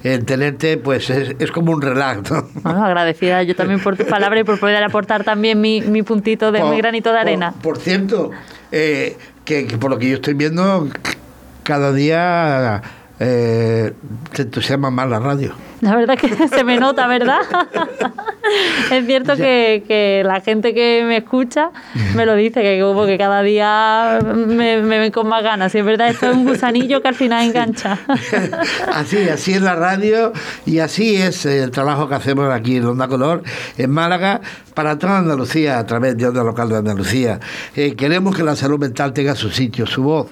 [0.05, 2.49] el tenerte, pues es, es como un relax, ¿no?
[2.63, 6.53] Bueno, agradecida yo también por tu palabra y por poder aportar también mi, mi puntito
[6.53, 7.53] de Por- mi granito de por- arena.
[7.61, 8.31] Por, cierto,
[8.71, 10.89] eh, que, que por lo que yo estoy viendo,
[11.65, 12.81] cada día
[13.21, 13.93] eh,
[14.33, 15.55] te entusiasma más la radio.
[15.81, 17.41] La verdad es que se me nota, ¿verdad?
[18.93, 21.71] es cierto que, que la gente que me escucha
[22.15, 25.75] me lo dice, que como que cada día me, me ven con más ganas.
[25.75, 27.99] Y es verdad, esto es un gusanillo que al final engancha.
[28.93, 30.33] así, así es la radio
[30.67, 33.43] y así es el trabajo que hacemos aquí en Onda Color,
[33.77, 34.41] en Málaga,
[34.75, 37.41] para toda Andalucía, a través de Onda Local de Andalucía.
[37.75, 40.29] Eh, queremos que la salud mental tenga su sitio, su voz,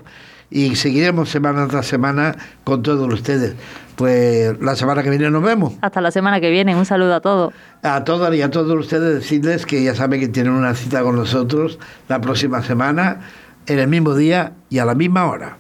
[0.51, 3.55] y seguiremos semana tras semana con todos ustedes.
[3.97, 5.73] Pues la semana que viene nos vemos.
[5.81, 6.77] Hasta la semana que viene.
[6.77, 7.55] Un saludo a todos.
[7.83, 11.17] A todas y a todos ustedes decirles que ya saben que tienen una cita con
[11.17, 11.79] nosotros
[12.09, 13.21] la próxima semana,
[13.67, 15.57] en el mismo día y a la misma hora.